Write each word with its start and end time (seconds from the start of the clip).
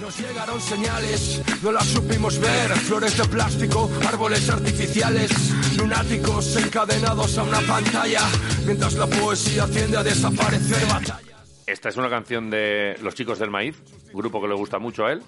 Nos 0.00 0.18
llegaron 0.18 0.60
señales, 0.60 1.40
no 1.62 1.72
las 1.72 1.86
supimos 1.86 2.38
ver. 2.38 2.70
Flores 2.80 3.16
de 3.16 3.24
plástico, 3.26 3.90
árboles 4.06 4.48
artificiales, 4.50 5.30
lunáticos 5.76 6.56
encadenados 6.56 7.38
a 7.38 7.44
una 7.44 7.60
pantalla, 7.60 8.22
mientras 8.66 8.94
la 8.94 9.06
poesía 9.06 9.66
tiende 9.66 9.96
a 9.96 10.02
desaparecer. 10.02 10.86
Batallas. 10.86 11.23
Esta 11.66 11.88
es 11.88 11.96
una 11.96 12.10
canción 12.10 12.50
de 12.50 12.94
Los 13.02 13.14
Chicos 13.14 13.38
del 13.38 13.50
Maíz, 13.50 13.82
grupo 14.12 14.40
que 14.42 14.48
le 14.48 14.54
gusta 14.54 14.78
mucho 14.78 15.06
a 15.06 15.12
él. 15.12 15.22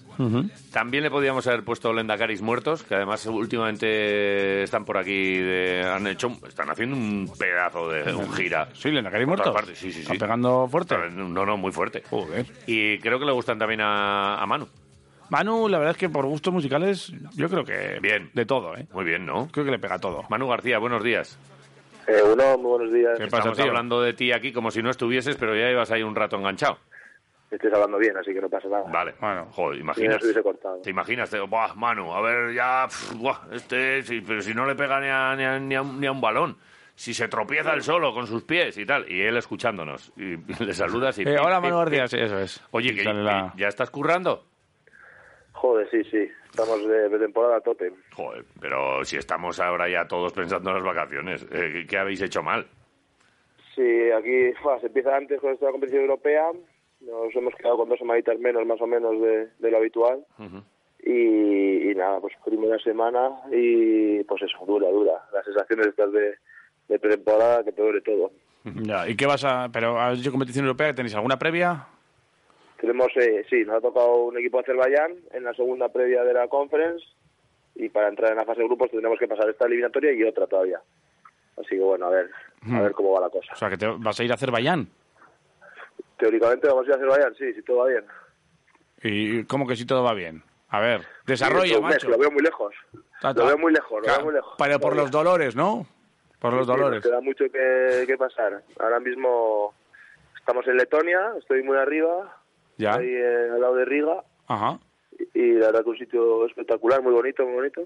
También 0.71 1.03
le 1.03 1.11
podíamos 1.11 1.47
haber 1.47 1.65
puesto 1.65 1.95
Lendacaris 1.95 2.43
Muertos, 2.43 2.83
que 2.83 2.95
además 2.95 3.25
últimamente 3.25 4.63
están 4.63 4.85
por 4.85 4.99
aquí, 4.99 5.39
de- 5.39 5.83
han 5.83 6.07
hecho, 6.07 6.29
están 6.47 6.69
haciendo 6.71 6.95
un 6.95 7.33
pedazo 7.39 7.89
de 7.89 8.15
un 8.15 8.31
gira. 8.35 8.69
Sí, 8.75 8.91
Lendakari 8.91 9.25
Por 9.25 9.37
todas 9.37 9.53
muerto. 9.53 9.67
partes, 9.67 9.79
sí, 9.79 9.87
sí, 9.91 9.95
sí. 9.95 10.03
Están 10.03 10.19
pegando 10.19 10.69
fuerte. 10.69 10.95
No, 11.11 11.47
no, 11.47 11.57
muy 11.57 11.73
fuerte. 11.73 12.03
Joder. 12.11 12.45
Y 12.67 12.99
creo 12.99 13.19
que 13.19 13.25
le 13.25 13.33
gustan 13.33 13.59
también 13.59 13.81
a, 13.81 14.37
a 14.37 14.47
Manu. 14.47 14.69
Manu, 15.31 15.69
la 15.69 15.79
verdad 15.79 15.93
es 15.93 15.99
que 15.99 16.09
por 16.11 16.27
gustos 16.27 16.53
musicales, 16.53 17.13
yo 17.35 17.49
creo 17.49 17.65
que. 17.65 17.99
Bien. 18.01 18.31
De 18.35 18.45
todo, 18.45 18.77
¿eh? 18.77 18.87
Muy 18.93 19.05
bien, 19.05 19.25
¿no? 19.25 19.49
Creo 19.51 19.65
que 19.65 19.71
le 19.73 19.79
pega 19.79 19.99
todo. 19.99 20.23
Manu 20.29 20.47
García, 20.49 20.79
buenos 20.79 21.03
días. 21.03 21.39
Eh, 22.09 22.23
uno, 22.23 22.57
muy 22.59 22.71
buenos 22.79 22.93
días. 22.93 23.19
¿Qué 23.19 23.25
pasa, 23.25 23.39
Estamos 23.39 23.57
tío? 23.59 23.67
hablando 23.67 24.01
de 24.01 24.13
ti 24.13 24.33
aquí 24.33 24.53
como 24.53 24.71
si 24.71 24.83
no 24.83 24.91
estuvieses, 24.91 25.37
pero 25.37 25.55
ya 25.57 25.71
ibas 25.71 25.91
ahí 25.91 26.03
un 26.03 26.15
rato 26.15 26.37
enganchado. 26.37 26.79
Estáis 27.51 27.73
hablando 27.75 27.99
bien, 27.99 28.17
así 28.17 28.33
que 28.35 28.41
no 28.41 28.49
pasa 28.49 28.69
nada. 28.69 28.85
Vale. 28.91 29.15
Bueno. 29.21 29.47
Joder, 29.53 29.79
Si 29.79 29.83
no 29.85 29.93
imaginas. 29.93 30.43
cortado. 30.43 30.81
¿Te 30.83 30.91
imaginas? 30.91 31.31
Te- 31.31 31.41
Buah, 31.41 31.75
Manu, 31.75 32.13
a 32.13 32.21
ver, 32.21 32.53
ya. 32.55 32.87
pf, 32.87 33.15
buah, 33.17 33.41
este, 33.53 34.03
sí, 34.03 34.21
pero 34.21 34.41
si 34.43 34.53
no 34.55 34.67
le 34.67 34.75
pega 34.75 35.01
ni 35.01 35.09
a, 35.09 35.35
ni 35.37 35.45
a- 35.45 35.59
ni 35.59 35.75
a 35.75 35.83
un- 35.83 36.01
ni 36.01 36.07
a 36.07 36.13
un 36.13 36.21
balón. 36.21 36.57
Si 36.95 37.13
se 37.13 37.29
tropieza 37.29 37.75
el 37.75 37.83
solo 37.83 38.13
con 38.15 38.27
sus 38.27 38.43
pies 38.43 38.77
y 38.79 38.87
tal. 38.87 39.11
Y 39.11 39.21
él 39.23 39.37
escuchándonos. 39.37 40.13
Y, 40.17 40.37
le 40.65 40.75
saludas 40.75 41.19
y. 41.19 41.23
Eh, 41.23 41.39
hola, 41.39 41.61
Manu 41.61 41.81
pip, 41.85 41.91
pip, 41.91 41.99
García, 41.99 42.09
sí, 42.09 42.25
eso 42.25 42.39
es. 42.39 42.63
Oye, 42.73 42.95
que 42.95 43.05
la- 43.05 43.53
que 43.55 43.63
ya 43.63 43.69
estás 43.69 43.91
currando. 43.91 44.45
Joder, 45.53 45.89
sí, 45.91 46.03
sí. 46.11 46.29
Estamos 46.59 46.89
de, 46.89 47.09
de 47.09 47.19
temporada 47.19 47.57
a 47.57 47.61
tope. 47.61 47.93
Joder, 48.15 48.45
pero 48.61 49.05
si 49.05 49.17
estamos 49.17 49.61
ahora 49.61 49.89
ya 49.89 50.07
todos 50.09 50.33
pensando 50.33 50.71
en 50.71 50.77
las 50.77 50.85
vacaciones, 50.85 51.43
eh, 51.53 51.71
¿qué- 51.73 51.87
¿qué 51.87 51.99
habéis 51.99 52.23
hecho 52.23 52.43
mal? 52.43 52.67
Sí, 53.75 54.11
aquí 54.11 54.53
se 54.81 54.87
empieza 54.87 55.15
antes 55.17 55.39
con 55.41 55.53
esta 55.53 55.71
competición 55.71 56.03
europea. 56.03 56.47
Nos 57.01 57.35
hemos 57.37 57.55
quedado 57.57 57.77
con 57.77 57.89
dos 57.91 57.99
semanitas 57.99 58.39
menos, 58.39 58.65
más 58.67 58.81
o 58.81 58.87
menos, 58.87 59.21
de, 59.21 59.49
de 59.59 59.71
lo 59.71 59.77
habitual. 59.77 60.25
y, 61.05 61.91
y 61.91 61.95
nada, 61.95 62.21
pues 62.21 62.33
primera 62.45 62.79
semana 62.79 63.31
y 63.53 64.25
pues 64.25 64.43
eso, 64.43 64.57
dura, 64.67 64.89
dura. 64.89 65.13
Las 65.33 65.45
sensaciones 65.45 65.89
estas 65.89 66.11
de, 66.11 66.35
de 66.89 66.99
pretemporada 66.99 67.63
que 67.65 67.73
te 67.73 67.83
duele 67.83 68.01
todo. 68.01 68.31
Ya, 68.65 69.07
¿y 69.09 69.15
qué 69.15 69.27
vas 69.27 69.45
a...? 69.45 69.69
¿Pero 69.73 70.01
has 70.01 70.19
hecho 70.19 70.33
competición 70.33 70.65
europea? 70.65 70.95
¿Tenéis 70.95 71.15
alguna 71.15 71.39
previa? 71.39 71.87
Tenemos, 72.81 73.09
eh, 73.17 73.45
sí, 73.49 73.65
nos 73.65 73.77
ha 73.77 73.81
tocado 73.81 74.17
un 74.25 74.39
equipo 74.39 74.59
de 74.59 74.63
Azerbaiyán 74.63 75.17
en 75.33 75.45
la 75.45 75.55
segunda 75.55 75.89
previa 75.89 76.23
de 76.25 76.35
la 76.35 76.47
conference 76.49 77.05
y 77.75 77.89
para 77.89 78.09
entrar 78.09 78.31
en 78.33 78.37
la 78.39 78.45
fase 78.45 78.61
de 78.61 78.67
grupos 78.67 78.91
tendremos 78.91 79.19
que 79.19 79.29
pasar 79.29 79.49
esta 79.49 79.67
eliminatoria 79.67 80.13
y 80.13 80.23
otra 80.25 80.47
todavía. 80.47 80.81
Así 81.59 81.71
que 81.71 81.81
bueno, 81.81 82.07
a 82.07 82.11
ver, 82.11 82.31
a 82.71 82.81
ver 82.83 82.93
cómo 82.93 83.13
va 83.13 83.21
la 83.21 83.31
cosa. 83.31 83.53
O 83.53 83.57
sea, 83.57 83.71
que 83.71 83.79
te 83.79 83.87
vas 83.87 84.19
a 84.21 84.25
ir 84.25 84.31
a 84.31 84.35
Azerbaiyán. 84.35 84.89
Teóricamente 86.19 86.69
vamos 86.69 86.85
a 86.85 86.89
ir 86.89 86.93
a 86.93 86.97
Azerbaiyán, 86.97 87.35
sí, 87.35 87.53
si 87.55 87.63
todo 87.63 87.79
va 87.79 87.87
bien. 87.89 88.05
¿Y 89.03 89.45
cómo 89.45 89.67
que 89.67 89.77
si 89.77 89.87
todo 89.87 90.03
va 90.03 90.15
bien? 90.15 90.43
A 90.69 90.81
ver, 90.81 91.03
desarrolla, 91.27 91.77
Sí, 91.77 91.83
mes, 91.83 91.83
macho. 91.83 92.09
Lo 92.09 92.19
veo 92.19 92.31
muy 92.31 92.43
lejos. 92.43 92.75
Lo 93.23 93.47
veo 93.47 93.59
muy 93.59 93.73
lejos, 93.73 93.93
lo 93.99 94.03
Claro, 94.03 94.17
veo 94.19 94.25
muy 94.27 94.35
lejos. 94.35 94.55
Pero 94.59 94.81
por 94.81 94.97
los 94.97 95.11
dolores, 95.11 95.55
¿no? 95.57 95.87
Por 96.41 96.53
los 96.53 96.67
sí, 96.67 96.73
dolores. 96.73 96.97
nos 97.03 97.07
queda 97.07 97.21
mucho 97.21 97.45
que, 97.51 98.05
que 98.07 98.17
pasar. 98.19 98.63
Ahora 98.79 99.01
mismo 99.01 99.73
estamos 100.37 100.67
en 100.67 100.77
Letonia, 100.77 101.33
estoy 101.39 101.63
muy 101.63 101.77
arriba, 101.79 102.37
Ya. 102.79 102.95
ahí 102.97 103.09
eh, 103.09 103.49
al 103.53 103.61
lado 103.61 103.77
de 103.77 103.85
Riga, 103.85 104.23
Ajá. 104.49 104.79
y, 105.35 105.39
y 105.41 105.53
la 105.55 105.67
verdad 105.67 105.85
que 105.85 105.91
un 105.91 105.99
sitio 105.99 106.47
espectacular, 106.47 107.03
muy 107.03 107.13
bonito, 107.13 107.45
muy 107.45 107.55
bonito. 107.55 107.83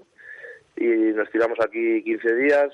Y 0.77 0.85
nos 0.85 1.29
tiramos 1.31 1.59
aquí 1.59 2.03
15 2.03 2.35
días 2.35 2.69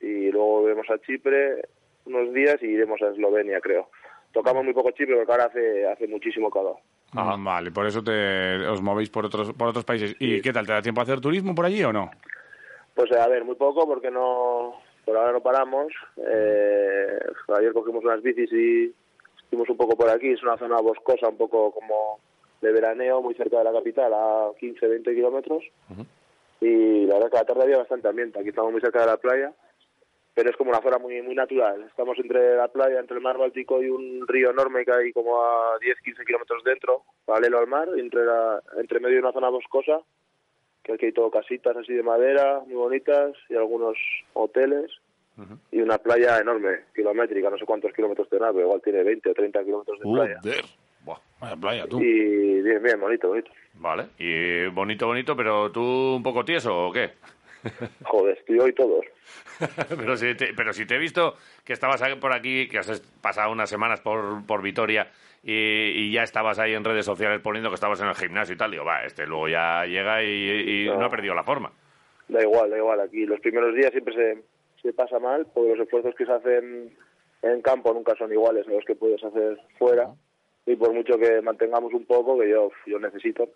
y 0.00 0.30
luego 0.30 0.60
volvemos 0.62 0.88
a 0.90 0.98
Chipre 0.98 1.62
unos 2.06 2.32
días 2.32 2.56
y 2.62 2.66
iremos 2.66 3.00
a 3.02 3.08
Eslovenia, 3.08 3.60
creo. 3.60 3.88
Tocamos 4.32 4.64
muy 4.64 4.72
poco 4.74 4.90
Chipre 4.92 5.16
porque 5.16 5.32
ahora 5.32 5.44
hace, 5.46 5.86
hace 5.86 6.06
muchísimo 6.08 6.50
calor. 6.50 6.76
Mm, 7.12 7.44
Vale, 7.44 7.70
por 7.72 7.86
eso 7.86 8.02
te, 8.02 8.66
os 8.66 8.80
movéis 8.82 9.10
por 9.10 9.26
otros, 9.26 9.52
por 9.52 9.68
otros 9.68 9.84
países. 9.84 10.14
¿Y 10.20 10.40
qué 10.40 10.52
tal? 10.52 10.66
¿Te 10.66 10.72
da 10.72 10.82
tiempo 10.82 11.00
a 11.00 11.04
hacer 11.04 11.20
turismo 11.20 11.54
por 11.54 11.64
allí 11.66 11.82
o 11.82 11.92
no? 11.92 12.10
Pues 12.94 13.10
a 13.12 13.28
ver, 13.28 13.44
muy 13.44 13.56
poco 13.56 13.86
porque 13.86 14.10
no 14.10 14.74
por 15.04 15.16
ahora 15.16 15.32
no 15.32 15.40
paramos. 15.40 15.92
Eh, 16.18 17.18
ayer 17.58 17.72
cogimos 17.72 18.04
unas 18.04 18.22
bicis 18.22 18.52
y 18.52 18.94
estuvimos 19.50 19.68
un 19.68 19.76
poco 19.76 19.96
por 19.96 20.08
aquí. 20.08 20.30
Es 20.30 20.42
una 20.44 20.56
zona 20.56 20.80
boscosa, 20.80 21.28
un 21.28 21.36
poco 21.36 21.72
como 21.72 22.20
de 22.60 22.70
veraneo, 22.70 23.20
muy 23.20 23.34
cerca 23.34 23.58
de 23.58 23.64
la 23.64 23.72
capital, 23.72 24.12
a 24.14 24.50
15, 24.60 24.86
20 24.86 25.14
kilómetros. 25.14 25.64
Y 26.60 27.06
la 27.06 27.14
verdad 27.14 27.30
que 27.30 27.36
la 27.38 27.44
tarde 27.44 27.62
había 27.64 27.78
bastante 27.78 28.06
ambiente. 28.06 28.38
Aquí 28.38 28.50
estamos 28.50 28.70
muy 28.70 28.80
cerca 28.80 29.00
de 29.00 29.06
la 29.06 29.16
playa, 29.16 29.52
pero 30.34 30.50
es 30.50 30.56
como 30.56 30.70
una 30.70 30.80
zona 30.80 30.98
muy 30.98 31.20
muy 31.22 31.34
natural. 31.34 31.82
Estamos 31.82 32.16
entre 32.18 32.54
la 32.54 32.68
playa, 32.68 33.00
entre 33.00 33.16
el 33.16 33.22
mar 33.22 33.38
Báltico 33.38 33.82
y 33.82 33.88
un 33.88 34.24
río 34.28 34.50
enorme 34.50 34.84
que 34.84 34.92
hay 34.92 35.12
como 35.12 35.42
a 35.42 35.78
10, 35.80 36.00
15 36.04 36.24
kilómetros 36.24 36.62
dentro, 36.62 37.02
paralelo 37.24 37.58
al 37.58 37.66
mar, 37.66 37.88
entre, 37.96 38.24
la, 38.24 38.62
entre 38.78 39.00
medio 39.00 39.16
de 39.16 39.22
una 39.22 39.32
zona 39.32 39.48
boscosa 39.48 40.00
que 40.82 40.92
aquí 40.92 41.06
hay 41.06 41.12
todo 41.12 41.30
casitas 41.30 41.76
así 41.76 41.92
de 41.92 42.02
madera, 42.02 42.60
muy 42.66 42.74
bonitas, 42.74 43.32
y 43.48 43.54
algunos 43.54 43.96
hoteles, 44.32 44.90
y 45.72 45.80
una 45.80 45.98
playa 45.98 46.38
enorme, 46.38 46.80
kilométrica, 46.94 47.50
no 47.50 47.58
sé 47.58 47.64
cuántos 47.64 47.92
kilómetros 47.92 48.28
tendrá, 48.28 48.52
pero 48.52 48.66
igual 48.66 48.82
tiene 48.82 49.02
20 49.02 49.30
o 49.30 49.34
30 49.34 49.64
kilómetros 49.64 49.98
de 49.98 50.04
playa. 50.04 50.38
Joder. 50.42 50.64
Buah, 51.04 51.18
Vaya 51.40 51.56
playa, 51.56 51.86
tú. 51.86 52.00
Y 52.00 52.60
bien, 52.62 52.82
bien, 52.82 53.00
bonito, 53.00 53.28
bonito. 53.28 53.50
Vale. 53.74 54.06
Y 54.18 54.66
bonito, 54.66 55.06
bonito, 55.06 55.34
pero 55.34 55.70
tú 55.70 56.16
un 56.16 56.22
poco 56.22 56.44
tieso 56.44 56.88
o 56.88 56.92
qué? 56.92 57.12
Joder, 58.04 58.36
estoy 58.38 58.58
hoy 58.58 58.72
todos. 58.74 59.06
pero, 59.88 60.16
si 60.16 60.34
te, 60.34 60.52
pero 60.54 60.72
si 60.72 60.86
te 60.86 60.96
he 60.96 60.98
visto 60.98 61.36
que 61.64 61.72
estabas 61.72 62.02
por 62.16 62.32
aquí, 62.32 62.68
que 62.68 62.78
has 62.78 63.00
pasado 63.20 63.52
unas 63.52 63.70
semanas 63.70 64.00
por, 64.00 64.44
por 64.46 64.62
Vitoria 64.62 65.10
y, 65.42 65.52
y 65.52 66.12
ya 66.12 66.22
estabas 66.22 66.58
ahí 66.58 66.74
en 66.74 66.84
redes 66.84 67.04
sociales 67.04 67.40
poniendo 67.40 67.70
que 67.70 67.74
estabas 67.74 68.00
en 68.00 68.08
el 68.08 68.14
gimnasio 68.14 68.54
y 68.54 68.58
tal, 68.58 68.70
digo, 68.70 68.84
va, 68.84 69.04
este 69.04 69.26
luego 69.26 69.48
ya 69.48 69.84
llega 69.84 70.22
y, 70.22 70.26
y 70.26 70.86
no. 70.86 70.98
No. 70.98 71.06
ha 71.06 71.10
perdido 71.10 71.34
la 71.34 71.44
forma. 71.44 71.70
Da 72.28 72.42
igual, 72.42 72.70
da 72.70 72.76
igual, 72.76 73.00
aquí 73.00 73.26
los 73.26 73.40
primeros 73.40 73.74
días 73.74 73.90
siempre 73.90 74.14
se, 74.14 74.42
se 74.82 74.92
pasa 74.92 75.18
mal, 75.18 75.46
porque 75.52 75.70
los 75.76 75.80
esfuerzos 75.80 76.14
que 76.14 76.26
se 76.26 76.32
hacen 76.32 76.96
en 77.42 77.62
campo 77.62 77.92
nunca 77.94 78.14
son 78.16 78.32
iguales 78.32 78.66
a 78.68 78.70
los 78.72 78.84
que 78.84 78.94
puedes 78.94 79.22
hacer 79.24 79.58
fuera. 79.78 80.08
Y 80.66 80.76
por 80.76 80.92
mucho 80.92 81.16
que 81.18 81.40
mantengamos 81.40 81.92
un 81.94 82.04
poco, 82.04 82.38
que 82.38 82.48
yo, 82.50 82.70
yo 82.86 82.98
necesito, 82.98 83.48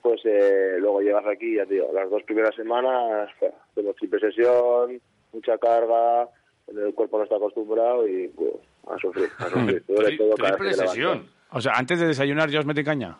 pues 0.00 0.20
eh, 0.24 0.76
luego 0.78 1.00
llegas 1.02 1.24
aquí, 1.26 1.56
ya 1.56 1.66
te 1.66 1.74
digo, 1.74 1.90
las 1.92 2.08
dos 2.10 2.22
primeras 2.24 2.54
semanas, 2.54 3.30
tenemos 3.74 3.94
triple 3.96 4.18
sesión, 4.18 5.00
mucha 5.32 5.58
carga, 5.58 6.28
el 6.68 6.94
cuerpo 6.94 7.18
no 7.18 7.24
está 7.24 7.36
acostumbrado 7.36 8.08
y 8.08 8.28
pues, 8.28 8.54
a 8.88 8.98
sufrir, 8.98 9.28
a 9.38 9.44
sufrir. 9.50 9.84
Tri- 9.86 10.16
todo 10.18 10.34
triple 10.34 10.72
sesión. 10.72 11.26
O 11.52 11.60
sea, 11.60 11.72
antes 11.76 12.00
de 12.00 12.06
desayunar 12.06 12.48
ya 12.48 12.60
os 12.60 12.66
mete 12.66 12.82
caña. 12.82 13.18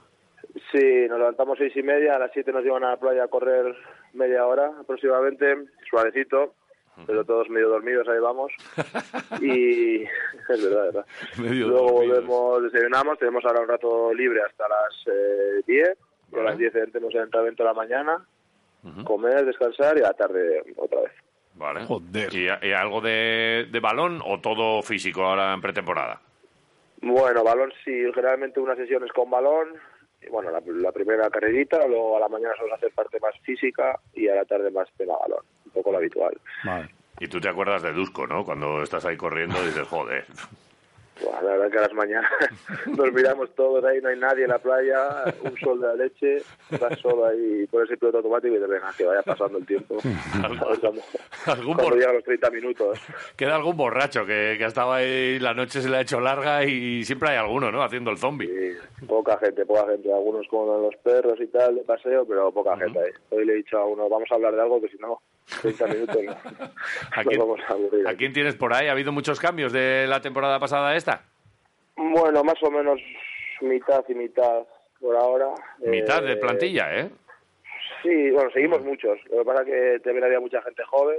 Sí, 0.72 1.06
nos 1.08 1.18
levantamos 1.18 1.58
seis 1.58 1.76
y 1.76 1.82
media, 1.82 2.16
a 2.16 2.18
las 2.18 2.32
siete 2.32 2.50
nos 2.50 2.64
llevan 2.64 2.82
a 2.84 2.90
la 2.92 2.96
playa 2.96 3.24
a 3.24 3.28
correr 3.28 3.74
media 4.14 4.46
hora 4.46 4.72
aproximadamente, 4.80 5.54
suavecito, 5.88 6.54
pero 7.06 7.24
todos 7.24 7.48
medio 7.50 7.68
dormidos, 7.68 8.08
ahí 8.08 8.18
vamos. 8.20 8.52
Y 9.40 10.02
es 10.48 10.62
verdad, 10.62 10.88
es 10.88 10.94
verdad. 10.94 11.06
Medio 11.38 11.68
Luego 11.68 11.86
dormidos. 11.92 12.26
volvemos, 12.26 12.62
desayunamos, 12.64 13.18
tenemos 13.18 13.44
ahora 13.44 13.60
un 13.60 13.68
rato 13.68 14.12
libre 14.14 14.40
hasta 14.42 14.68
las 14.68 15.06
eh, 15.06 15.62
10, 15.66 15.88
y 16.32 16.34
a 16.34 16.38
Vale. 16.38 16.50
las 16.50 16.58
10 16.58 16.74
entramos 16.76 17.14
en 17.14 17.22
entrenamiento 17.22 17.62
de 17.62 17.68
la 17.68 17.74
mañana, 17.74 18.26
comer, 19.04 19.44
descansar 19.46 19.96
y 19.98 20.00
a 20.00 20.08
la 20.08 20.14
tarde 20.14 20.62
otra 20.76 21.00
vez. 21.02 21.12
Vale. 21.54 21.84
Joder. 21.84 22.34
¿Y, 22.34 22.46
y 22.66 22.72
algo 22.72 23.00
de, 23.00 23.68
de 23.70 23.80
balón 23.80 24.20
o 24.24 24.40
todo 24.40 24.82
físico 24.82 25.22
ahora 25.22 25.52
en 25.54 25.60
pretemporada? 25.60 26.20
Bueno, 27.00 27.42
balón 27.44 27.72
sí, 27.84 27.92
generalmente 28.14 28.60
unas 28.60 28.78
sesiones 28.78 29.12
con 29.12 29.28
balón. 29.30 29.68
Bueno, 30.30 30.50
la, 30.50 30.62
la 30.66 30.92
primera 30.92 31.28
carrerita, 31.30 31.86
luego 31.86 32.16
a 32.16 32.20
la 32.20 32.28
mañana 32.28 32.54
solemos 32.56 32.78
hacer 32.78 32.92
parte 32.92 33.18
más 33.20 33.34
física 33.40 33.98
y 34.14 34.28
a 34.28 34.36
la 34.36 34.44
tarde 34.44 34.70
más 34.70 34.88
tema 34.96 35.14
balón. 35.20 35.44
Un 35.66 35.72
poco 35.72 35.92
lo 35.92 35.98
habitual. 35.98 36.38
Vale. 36.64 36.88
Y 37.20 37.28
tú 37.28 37.40
te 37.40 37.48
acuerdas 37.48 37.82
de 37.82 37.92
Dusko, 37.92 38.26
¿no? 38.26 38.44
Cuando 38.44 38.82
estás 38.82 39.04
ahí 39.04 39.16
corriendo 39.16 39.62
y 39.62 39.66
dices, 39.66 39.86
joder. 39.86 40.24
Buah, 41.22 41.42
la 41.42 41.50
verdad 41.56 41.70
que 41.70 41.78
a 41.78 41.80
las 41.82 41.92
mañanas 41.92 42.30
nos 42.86 43.12
miramos 43.12 43.54
todos 43.54 43.84
ahí, 43.84 44.00
no 44.00 44.08
hay 44.08 44.18
nadie 44.18 44.44
en 44.44 44.50
la 44.50 44.58
playa, 44.58 45.24
un 45.42 45.56
sol 45.58 45.80
de 45.80 45.86
la 45.88 45.94
leche, 45.94 46.38
estás 46.70 46.98
solo 47.00 47.26
ahí, 47.26 47.66
pones 47.70 47.90
el 47.90 47.98
piloto 47.98 48.18
automático 48.18 48.54
y 48.56 48.58
te 48.60 48.66
venga, 48.66 48.90
que 48.96 49.04
vaya 49.04 49.22
pasando 49.22 49.58
el 49.58 49.66
tiempo. 49.66 49.98
A 50.42 50.46
Algún 51.52 51.74
cuando 51.74 51.82
bor- 51.90 51.94
llegan 51.98 52.14
los 52.14 52.24
30 52.24 52.50
minutos. 52.50 52.98
Queda 53.36 53.56
algún 53.56 53.76
borracho 53.76 54.24
que, 54.26 54.54
que 54.58 54.64
ha 54.64 54.68
estado 54.68 54.92
ahí, 54.92 55.38
la 55.38 55.54
noche 55.54 55.80
se 55.80 55.88
le 55.88 55.96
ha 55.96 56.00
hecho 56.00 56.20
larga 56.20 56.64
y 56.64 57.04
siempre 57.04 57.30
hay 57.30 57.36
alguno, 57.36 57.70
¿no? 57.72 57.82
Haciendo 57.82 58.10
el 58.10 58.18
zombie. 58.18 58.48
Y 58.48 59.06
poca 59.06 59.36
gente, 59.38 59.64
poca 59.66 59.86
gente, 59.90 60.12
algunos 60.12 60.46
con 60.48 60.66
los 60.82 60.94
perros 61.02 61.38
y 61.40 61.46
tal 61.48 61.74
de 61.76 61.82
paseo, 61.82 62.24
pero 62.26 62.52
poca 62.52 62.76
gente 62.76 62.98
ahí. 62.98 63.10
Hoy 63.30 63.44
le 63.44 63.52
he 63.54 63.56
dicho 63.56 63.78
a 63.78 63.86
uno, 63.86 64.08
vamos 64.08 64.28
a 64.30 64.34
hablar 64.34 64.54
de 64.54 64.62
algo 64.62 64.80
que 64.80 64.88
si 64.88 64.96
no, 64.98 65.20
30 65.60 65.86
minutos 65.86 66.22
no. 66.22 66.32
¿A 67.12 67.24
quién, 67.24 67.38
vamos 67.38 67.60
a 67.68 67.72
aburrir 67.72 68.08
a 68.08 68.14
quién 68.14 68.32
tienes 68.32 68.56
por 68.56 68.72
ahí? 68.72 68.88
¿Ha 68.88 68.92
habido 68.92 69.12
muchos 69.12 69.40
cambios 69.40 69.72
de 69.72 70.06
la 70.06 70.20
temporada 70.20 70.58
pasada 70.58 70.90
a 70.90 70.96
esta? 70.96 71.24
Bueno, 71.96 72.42
más 72.42 72.62
o 72.62 72.70
menos 72.70 73.00
mitad 73.60 74.04
y 74.08 74.14
mitad 74.14 74.62
por 75.00 75.16
ahora. 75.16 75.48
Eh, 75.82 75.90
mitad 75.90 76.22
de 76.22 76.36
plantilla, 76.36 76.94
¿eh? 77.00 77.10
Sí, 78.02 78.30
bueno, 78.30 78.50
seguimos 78.52 78.82
muchos. 78.82 79.18
Lo 79.30 79.38
que 79.38 79.44
pasa 79.44 79.62
es 79.62 79.68
que 79.68 80.00
también 80.00 80.24
había 80.24 80.40
mucha 80.40 80.62
gente 80.62 80.82
joven 80.84 81.18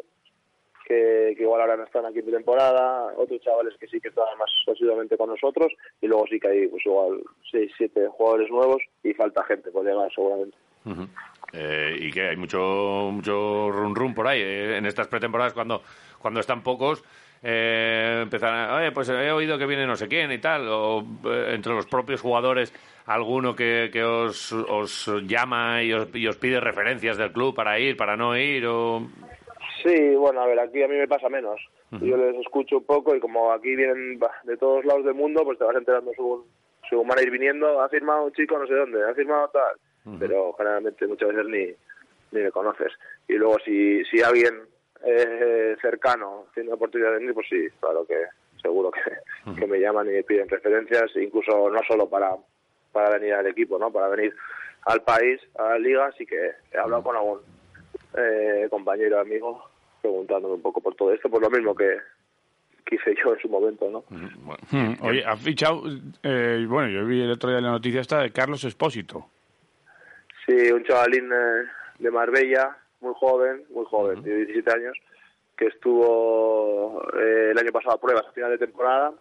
que, 0.85 1.33
que 1.37 1.43
igual 1.43 1.61
ahora 1.61 1.77
no 1.77 1.83
están 1.83 2.05
aquí 2.05 2.19
en 2.19 2.31
temporada, 2.31 3.13
otros 3.17 3.41
chavales 3.41 3.73
que 3.79 3.87
sí 3.87 3.99
que 4.01 4.09
están 4.09 4.25
más 4.37 4.49
asiduamente 4.69 5.17
con 5.17 5.29
nosotros 5.29 5.71
y 6.01 6.07
luego 6.07 6.25
sí 6.27 6.39
que 6.39 6.47
hay 6.47 6.67
pues 6.67 6.85
igual 6.85 7.21
seis, 7.49 7.71
siete 7.77 8.07
jugadores 8.07 8.49
nuevos 8.49 8.81
y 9.03 9.13
falta 9.13 9.43
gente 9.45 9.71
por 9.71 9.85
llegar 9.85 10.11
seguramente. 10.13 10.57
Ujú. 10.85 11.07
Eh, 11.55 11.97
y 11.99 12.11
que 12.11 12.29
hay 12.29 12.35
mucho 12.35 13.09
mucho 13.11 13.69
run 13.71 13.93
run 13.93 14.15
por 14.15 14.27
ahí 14.27 14.41
eh, 14.41 14.77
en 14.77 14.87
estas 14.87 15.07
pretemporadas 15.07 15.53
cuando 15.53 15.83
cuando 16.17 16.39
están 16.39 16.63
pocos 16.63 17.03
eh, 17.43 18.21
empezarán 18.23 18.71
oye 18.71 18.91
pues 18.91 19.07
he 19.09 19.31
oído 19.31 19.59
que 19.59 19.67
viene 19.67 19.85
no 19.85 19.95
sé 19.95 20.07
quién 20.07 20.31
y 20.31 20.39
tal 20.39 20.67
o 20.67 21.05
eh, 21.25 21.51
entre 21.53 21.73
los 21.73 21.85
propios 21.85 22.21
jugadores 22.21 22.73
alguno 23.05 23.55
que, 23.55 23.91
que 23.93 24.03
os, 24.03 24.51
os 24.51 25.07
llama 25.27 25.83
y 25.83 25.93
os, 25.93 26.07
y 26.15 26.25
os 26.25 26.37
pide 26.37 26.59
referencias 26.59 27.17
del 27.17 27.31
club 27.31 27.53
para 27.53 27.77
ir 27.77 27.95
para 27.97 28.17
no 28.17 28.35
ir 28.35 28.65
o 28.65 29.07
Sí, 29.83 30.15
bueno, 30.15 30.41
a 30.41 30.47
ver, 30.47 30.59
aquí 30.59 30.81
a 30.81 30.87
mí 30.87 30.95
me 30.95 31.07
pasa 31.09 31.27
menos. 31.27 31.59
Yo 31.91 32.15
les 32.17 32.35
escucho 32.37 32.77
un 32.77 32.85
poco 32.85 33.13
y 33.15 33.19
como 33.19 33.51
aquí 33.51 33.75
vienen 33.75 34.17
de 34.43 34.57
todos 34.57 34.85
lados 34.85 35.03
del 35.03 35.13
mundo, 35.13 35.43
pues 35.43 35.59
te 35.59 35.65
vas 35.65 35.75
enterando 35.75 36.11
según, 36.15 36.45
según 36.89 37.07
van 37.07 37.19
a 37.19 37.21
ir 37.21 37.29
viniendo. 37.29 37.81
Ha 37.81 37.89
firmado 37.89 38.23
un 38.23 38.31
chico 38.31 38.57
no 38.57 38.65
sé 38.65 38.73
dónde, 38.73 39.03
ha 39.03 39.13
firmado 39.13 39.49
tal. 39.49 39.75
Pero 40.19 40.53
generalmente 40.57 41.07
muchas 41.07 41.29
veces 41.29 41.45
ni, 41.47 42.37
ni 42.37 42.43
me 42.43 42.51
conoces. 42.51 42.91
Y 43.27 43.33
luego 43.33 43.57
si, 43.63 44.03
si 44.05 44.21
alguien 44.21 44.53
eh, 45.05 45.75
cercano 45.81 46.47
tiene 46.53 46.69
la 46.69 46.75
oportunidad 46.75 47.11
de 47.11 47.19
venir, 47.19 47.33
pues 47.33 47.47
sí, 47.49 47.67
claro 47.79 48.05
que 48.05 48.15
seguro 48.61 48.91
que, 48.91 49.01
que 49.59 49.67
me 49.67 49.79
llaman 49.79 50.07
y 50.07 50.11
me 50.11 50.23
piden 50.23 50.49
referencias, 50.49 51.11
incluso 51.15 51.69
no 51.69 51.79
solo 51.87 52.09
para, 52.09 52.35
para 52.91 53.17
venir 53.17 53.33
al 53.33 53.47
equipo, 53.47 53.77
¿no? 53.77 53.91
Para 53.91 54.07
venir 54.07 54.33
al 54.85 55.01
país, 55.03 55.39
a 55.57 55.69
la 55.69 55.79
liga, 55.79 56.07
así 56.07 56.25
que 56.25 56.51
he 56.71 56.77
hablado 56.77 57.03
con 57.03 57.15
algún 57.15 57.39
eh, 58.17 58.67
compañero, 58.69 59.19
amigo, 59.19 59.63
preguntándome 60.01 60.55
un 60.55 60.61
poco 60.61 60.81
por 60.81 60.95
todo 60.95 61.13
esto, 61.13 61.29
por 61.29 61.41
lo 61.41 61.49
mismo 61.49 61.75
que, 61.75 61.97
hice 62.91 63.15
yo 63.23 63.33
en 63.33 63.39
su 63.39 63.49
momento, 63.49 63.89
¿no? 63.89 64.03
bueno, 64.09 64.97
Oye, 65.01 65.25
has 65.25 65.41
fichado, 65.41 65.81
eh, 66.21 66.63
bueno, 66.69 66.89
yo 66.89 67.03
vi 67.07 67.23
el 67.23 67.31
otro 67.31 67.49
día 67.49 67.59
la 67.59 67.71
noticia 67.71 68.01
esta 68.01 68.21
de 68.21 68.31
Carlos 68.31 68.63
Espósito. 68.65 69.25
Sí, 70.45 70.71
un 70.71 70.83
chavalín 70.83 71.31
eh, 71.31 71.65
de 71.99 72.11
Marbella, 72.11 72.77
muy 73.01 73.13
joven, 73.15 73.63
muy 73.69 73.85
joven, 73.85 74.21
de 74.23 74.45
17 74.45 74.71
años, 74.71 74.97
que 75.57 75.67
estuvo 75.67 77.01
eh, 77.17 77.51
el 77.51 77.57
año 77.57 77.71
pasado 77.71 77.95
a 77.95 78.01
pruebas 78.01 78.25
a 78.27 78.31
final 78.31 78.51
de 78.51 78.57
temporada 78.57 79.13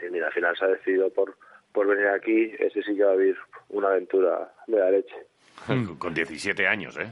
y 0.00 0.10
mira, 0.10 0.26
al 0.26 0.32
final 0.32 0.56
se 0.56 0.64
ha 0.64 0.68
decidido 0.68 1.10
por, 1.10 1.36
por 1.72 1.86
venir 1.86 2.08
aquí, 2.08 2.52
ese 2.58 2.82
sí 2.82 2.96
que 2.96 3.04
va 3.04 3.12
a 3.12 3.16
vivir 3.16 3.36
una 3.70 3.88
aventura 3.88 4.52
de 4.66 4.78
la 4.78 4.90
leche. 4.90 5.26
con 5.98 6.12
17 6.12 6.66
años 6.66 6.96
eh 6.98 7.10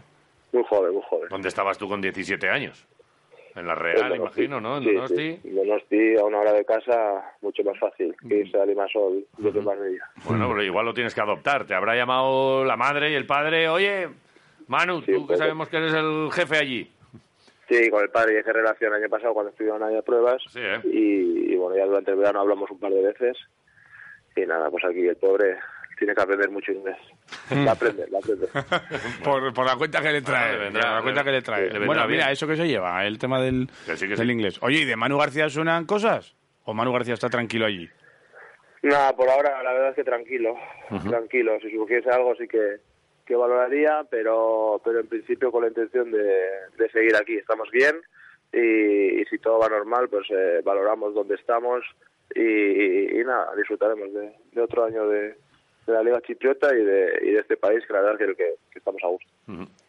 Muy 0.53 0.65
joven, 0.65 0.95
muy 0.95 1.03
joven. 1.09 1.29
¿dónde 1.31 1.49
estabas 1.49 1.79
tú 1.79 1.89
con 1.89 2.01
17 2.01 2.49
años? 2.49 2.87
En 3.55 3.67
la 3.67 3.75
Real 3.75 4.13
En 4.13 4.17
imagino 4.21 4.61
¿no? 4.61 4.79
en 4.79 4.85
Sí, 4.85 4.93
Donosti 4.95 5.17
sí. 5.43 5.49
En 5.49 5.55
Donosti, 5.57 6.17
a 6.17 6.25
una 6.25 6.39
hora 6.41 6.53
de 6.53 6.65
casa, 6.65 7.35
mucho 7.41 7.63
más 7.65 7.79
fácil 7.79 8.15
que 8.29 8.37
irse 8.39 8.59
a 8.61 8.65
Limasol 8.67 9.25
desde 9.39 9.61
Marbella. 9.61 10.05
Bueno, 10.25 10.49
pero 10.49 10.63
igual 10.63 10.87
lo 10.87 10.95
tienes 10.95 11.15
que 11.15 11.21
adoptar. 11.21 11.67
Te 11.67 11.75
habrá 11.75 11.95
llamado 11.97 12.65
la 12.65 12.77
madre 12.77 13.11
y 13.11 13.15
el 13.15 13.27
padre. 13.27 13.69
Oye, 13.69 14.09
Manu, 14.69 15.03
Sí, 15.03 15.13
tú 15.13 15.27
que 15.27 15.37
sabemos 15.37 15.69
que 15.69 15.77
eres 15.77 15.93
el 15.95 16.31
jefe 16.33 16.57
allí. 16.57 16.91
Sí, 17.69 17.89
con 17.91 18.03
el 18.03 18.11
padre 18.11 18.41
hice 18.41 18.53
relación 18.53 18.93
el 18.95 19.03
año 19.03 19.09
pasado 19.11 19.33
cuando 19.35 19.51
estuvieron 19.51 19.83
ahí 19.83 19.97
a 19.97 20.03
pruebas. 20.03 20.43
Sí, 20.49 20.61
¿eh? 20.61 20.81
y, 20.85 21.53
y 21.53 21.57
bueno, 21.57 21.77
ya 21.77 21.87
durante 21.87 22.11
el 22.11 22.19
verano 22.19 22.41
hablamos 22.41 22.71
un 22.71 22.79
par 22.79 22.93
de 22.93 23.03
veces. 23.03 23.37
Y 24.37 24.43
nada, 24.43 24.71
pues 24.71 24.85
aquí 24.85 25.07
el 25.07 25.17
pobre 25.17 25.57
tiene 25.99 26.15
que 26.15 26.23
aprender 26.23 26.51
mucho 26.51 26.73
inglés. 26.73 26.97
La 27.51 27.73
aprende, 27.73 28.07
la 28.11 28.19
aprende. 28.19 28.47
Por, 29.25 29.53
por 29.55 29.67
la 29.67 29.77
cuenta 29.77 30.01
que 30.03 30.13
le 30.13 30.23
trae. 30.23 30.57
Vendrá, 30.59 30.83
por 30.83 30.93
la 30.97 31.03
cuenta 31.03 31.25
que 31.25 31.31
le 31.33 31.43
trae. 31.43 31.71
le 31.71 31.87
bueno, 31.87 32.07
bien. 32.07 32.21
mira, 32.21 32.31
eso 32.31 32.47
que 32.47 32.57
se 32.57 32.67
lleva, 32.69 33.05
el 33.07 33.19
tema 33.19 33.41
del, 33.41 33.69
Que 33.87 33.97
sí, 33.97 34.07
que 34.09 34.17
del 34.17 34.27
sí. 34.27 34.33
inglés. 34.33 34.59
Oye, 34.63 34.81
¿y 34.81 34.85
de 34.85 34.97
Manu 34.97 35.19
García 35.19 35.49
suenan 35.49 35.87
cosas? 35.87 36.35
¿O 36.65 36.75
Manu 36.75 36.93
García 36.93 37.15
está 37.15 37.29
tranquilo 37.31 37.67
allí? 37.67 37.89
Nada, 38.83 39.13
por 39.15 39.29
ahora 39.31 39.63
la 39.63 39.73
verdad 39.73 39.91
es 39.91 39.97
que 39.97 40.05
tranquilo, 40.05 40.57
tranquilo. 41.09 41.59
Si 41.61 41.71
surgiese 41.71 42.11
algo 42.11 42.35
sí 42.35 42.49
que, 42.49 42.79
que 43.25 43.37
valoraría, 43.37 44.05
pero 44.11 44.81
pero 44.85 45.01
en 45.01 45.07
principio 45.07 45.53
con 45.53 45.63
la 45.63 45.69
intención 45.69 46.11
de, 46.11 46.19
de 46.77 46.91
seguir 46.91 47.15
aquí. 47.17 47.37
Estamos 47.37 47.71
bien 47.71 47.95
y, 48.53 49.21
y 49.21 49.25
si 49.27 49.39
todo 49.39 49.59
va 49.61 49.69
normal, 49.69 50.09
pues 50.11 50.27
eh, 50.31 50.61
valoramos 50.65 51.15
dónde 51.15 51.37
estamos 51.37 51.85
y, 52.35 53.21
y 53.21 53.25
nada, 53.25 53.55
disfrutaremos 53.57 54.13
de, 54.13 54.33
de 54.53 54.61
otro 54.61 54.85
año 54.85 55.07
de, 55.09 55.37
de 55.87 55.93
la 55.93 56.03
Liga 56.03 56.21
Chipriota 56.21 56.75
y 56.75 56.83
de, 56.85 57.19
y 57.23 57.31
de 57.33 57.41
este 57.41 57.57
país, 57.57 57.85
que 57.87 57.93
la 57.93 58.01
verdad 58.03 58.21
es 58.31 58.37
que, 58.37 58.55
estamos 58.75 59.03
a 59.05 59.09
gusto. 59.09 59.29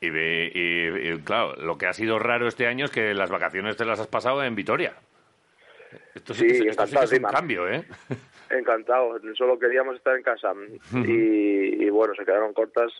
Y, 0.01 0.09
ve- 0.09 0.51
y- 0.53 1.09
y, 1.11 1.17
claro, 1.19 1.55
lo 1.55 1.77
que 1.77 1.85
ha 1.85 1.93
sido 1.93 2.19
raro 2.19 2.47
este 2.47 2.67
año 2.67 2.85
es 2.85 2.91
que 2.91 3.13
las 3.13 3.29
vacaciones 3.29 3.77
te 3.77 3.85
las 3.85 3.99
has 3.99 4.07
pasado 4.07 4.43
en 4.43 4.55
Vitoria. 4.55 4.93
Esto 6.15 6.33
sí, 6.33 6.49
Sí, 6.49 6.67
esto 6.67 6.85
sí 6.87 6.93
encantado 6.95 7.05
es 7.05 7.11
un 7.19 7.23
cambio, 7.31 7.69
¿eh? 7.69 7.83
Encantado, 8.49 9.19
solo 9.35 9.57
queríamos 9.57 9.95
estar 9.95 10.15
en 10.15 10.23
casa 10.23 10.53
y, 10.93 11.83
y 11.85 11.89
bueno, 11.89 12.13
se 12.15 12.23
quedaron 12.25 12.53
cortas 12.53 12.91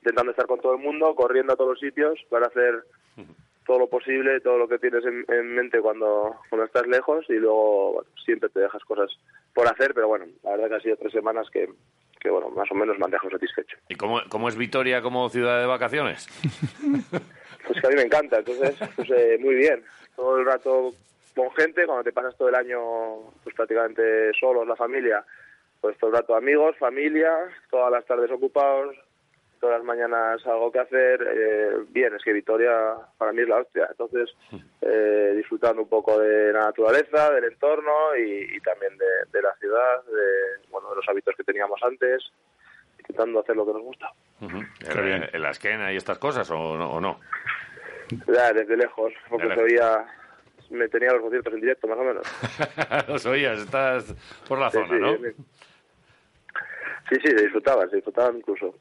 intentando 0.00 0.30
estar 0.32 0.46
con 0.46 0.60
todo 0.60 0.72
el 0.74 0.80
mundo, 0.80 1.14
corriendo 1.14 1.52
a 1.52 1.56
todos 1.56 1.70
los 1.70 1.80
sitios 1.80 2.18
para 2.28 2.46
hacer 2.46 2.82
todo 3.66 3.78
lo 3.80 3.88
posible, 3.88 4.40
todo 4.40 4.58
lo 4.58 4.68
que 4.68 4.78
tienes 4.78 5.04
en, 5.04 5.24
en 5.28 5.54
mente 5.54 5.80
cuando, 5.80 6.36
cuando 6.48 6.66
estás 6.66 6.86
lejos 6.86 7.24
y 7.28 7.34
luego 7.34 7.94
bueno, 7.94 8.08
siempre 8.24 8.48
te 8.48 8.60
dejas 8.60 8.82
cosas 8.84 9.10
por 9.54 9.66
hacer, 9.66 9.92
pero 9.94 10.06
bueno, 10.08 10.26
la 10.44 10.52
verdad 10.52 10.68
que 10.68 10.74
ha 10.76 10.80
sido 10.80 10.96
tres 10.96 11.12
semanas 11.12 11.48
que, 11.50 11.68
que 12.26 12.30
bueno, 12.32 12.50
más 12.50 12.68
o 12.72 12.74
menos 12.74 12.98
me 12.98 13.04
han 13.04 13.12
dejado 13.12 13.30
satisfecho. 13.30 13.76
¿Y 13.88 13.94
cómo, 13.94 14.20
cómo 14.28 14.48
es 14.48 14.56
Vitoria 14.56 15.00
como 15.00 15.28
ciudad 15.28 15.60
de 15.60 15.66
vacaciones? 15.66 16.26
Pues 17.66 17.80
que 17.80 17.86
a 17.88 17.90
mí 17.90 17.96
me 17.96 18.02
encanta, 18.02 18.38
entonces, 18.38 18.76
pues 18.94 19.10
eh, 19.10 19.38
muy 19.40 19.56
bien. 19.56 19.82
Todo 20.14 20.38
el 20.38 20.46
rato 20.46 20.92
con 21.34 21.50
gente, 21.50 21.84
cuando 21.84 22.04
te 22.04 22.12
pasas 22.12 22.36
todo 22.36 22.48
el 22.48 22.54
año 22.54 22.78
pues 23.42 23.56
prácticamente 23.56 24.32
solos, 24.38 24.68
la 24.68 24.76
familia, 24.76 25.24
pues 25.80 25.98
todo 25.98 26.10
el 26.10 26.16
rato 26.16 26.36
amigos, 26.36 26.76
familia, 26.78 27.32
todas 27.68 27.90
las 27.90 28.06
tardes 28.06 28.30
ocupados, 28.30 28.94
todas 29.60 29.78
las 29.78 29.84
mañanas 29.84 30.44
algo 30.46 30.70
que 30.72 30.78
hacer, 30.80 31.20
eh, 31.28 31.70
bien, 31.88 32.14
es 32.14 32.22
que 32.22 32.32
Vitoria 32.32 32.94
para 33.18 33.32
mí 33.32 33.42
es 33.42 33.48
la 33.48 33.56
hostia. 33.58 33.86
Entonces, 33.90 34.30
eh, 34.80 35.32
disfrutando 35.36 35.82
un 35.82 35.88
poco 35.88 36.18
de 36.18 36.52
la 36.52 36.60
naturaleza, 36.66 37.30
del 37.32 37.44
entorno 37.44 38.16
y, 38.16 38.56
y 38.56 38.60
también 38.60 38.96
de, 38.98 39.06
de 39.32 39.42
la 39.42 39.54
ciudad, 39.56 40.04
de, 40.04 40.68
bueno, 40.70 40.90
de 40.90 40.96
los 40.96 41.08
hábitos 41.08 41.34
que 41.36 41.44
teníamos 41.44 41.80
antes, 41.82 42.22
intentando 42.98 43.40
hacer 43.40 43.56
lo 43.56 43.66
que 43.66 43.72
nos 43.72 43.82
gusta. 43.82 44.10
Qué 44.38 45.00
bien. 45.00 45.28
¿En 45.32 45.42
la 45.42 45.50
esquena 45.50 45.92
y 45.92 45.96
estas 45.96 46.18
cosas 46.18 46.50
o 46.50 46.76
no? 46.76 46.90
o 46.90 47.00
no? 47.00 47.20
Ya, 48.32 48.52
desde 48.52 48.76
lejos, 48.76 49.12
porque 49.28 49.48
veía, 49.48 50.06
me 50.70 50.88
tenía 50.88 51.10
los 51.12 51.22
conciertos 51.22 51.54
en 51.54 51.60
directo 51.60 51.88
más 51.88 51.98
o 51.98 52.04
menos. 52.04 52.26
Los 53.08 53.26
oías, 53.26 53.58
estás 53.58 54.14
por 54.48 54.58
la 54.60 54.70
Sí, 54.70 54.78
zona, 54.78 54.88
sí, 54.88 55.00
¿no? 55.00 55.16
sí. 55.16 55.34
Sí, 57.08 57.16
sí, 57.22 57.28
se 57.28 57.42
disfrutaban, 57.42 57.88
se 57.90 57.96
disfrutaban 57.96 58.36
incluso. 58.36 58.74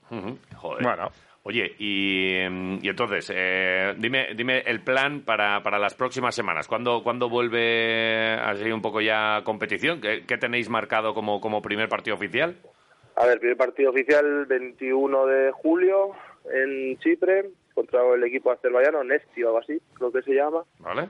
Joder. 0.56 0.84
Bueno. 0.84 1.10
Oye, 1.48 1.76
y, 1.78 2.40
y 2.42 2.90
entonces, 2.90 3.32
eh, 3.32 3.94
dime, 4.00 4.30
dime 4.36 4.64
el 4.66 4.82
plan 4.82 5.22
para, 5.22 5.62
para 5.62 5.78
las 5.78 5.94
próximas 5.94 6.34
semanas. 6.34 6.68
¿Cuándo, 6.68 7.04
¿Cuándo 7.04 7.30
vuelve 7.30 8.34
así 8.34 8.72
un 8.72 8.82
poco 8.82 9.00
ya 9.00 9.44
competición? 9.44 10.02
¿Qué, 10.02 10.24
qué 10.26 10.40
tenéis 10.40 10.70
marcado 10.70 11.14
como, 11.14 11.40
como 11.40 11.62
primer 11.62 11.88
partido 11.88 12.16
oficial? 12.16 12.56
A 13.16 13.28
ver, 13.28 13.38
primer 13.38 13.58
partido 13.58 13.92
oficial 13.92 14.48
21 14.48 15.26
de 15.28 15.52
julio 15.52 16.14
en 16.52 16.98
Chipre 16.98 17.46
contra 17.76 18.02
el 18.16 18.24
equipo 18.24 18.52
azerbaiyano, 18.52 19.04
Nesti 19.04 19.44
o 19.44 19.48
algo 19.50 19.60
así, 19.60 19.80
creo 19.94 20.12
que 20.12 20.24
se 20.24 20.34
llama. 20.34 20.64
¿Vale? 20.80 21.10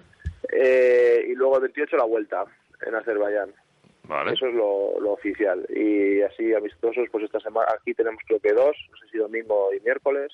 Eh, 0.51 1.27
y 1.29 1.36
luego 1.36 1.55
el 1.55 1.62
28 1.63 1.95
la 1.95 2.03
vuelta 2.03 2.43
en 2.86 2.95
Azerbaiyán. 2.95 3.53
¿Vale? 4.07 4.33
Eso 4.33 4.47
es 4.47 4.53
lo, 4.53 5.00
lo 5.00 5.12
oficial. 5.13 5.65
Y 5.69 6.21
así 6.21 6.53
amistosos, 6.53 7.07
pues 7.12 7.24
esta 7.25 7.39
semana 7.39 7.67
aquí 7.79 7.93
tenemos 7.93 8.21
creo 8.27 8.39
que 8.39 8.53
dos, 8.53 8.75
no 8.91 8.97
sé 8.97 9.07
si 9.12 9.17
domingo 9.17 9.69
y 9.74 9.79
miércoles. 9.81 10.31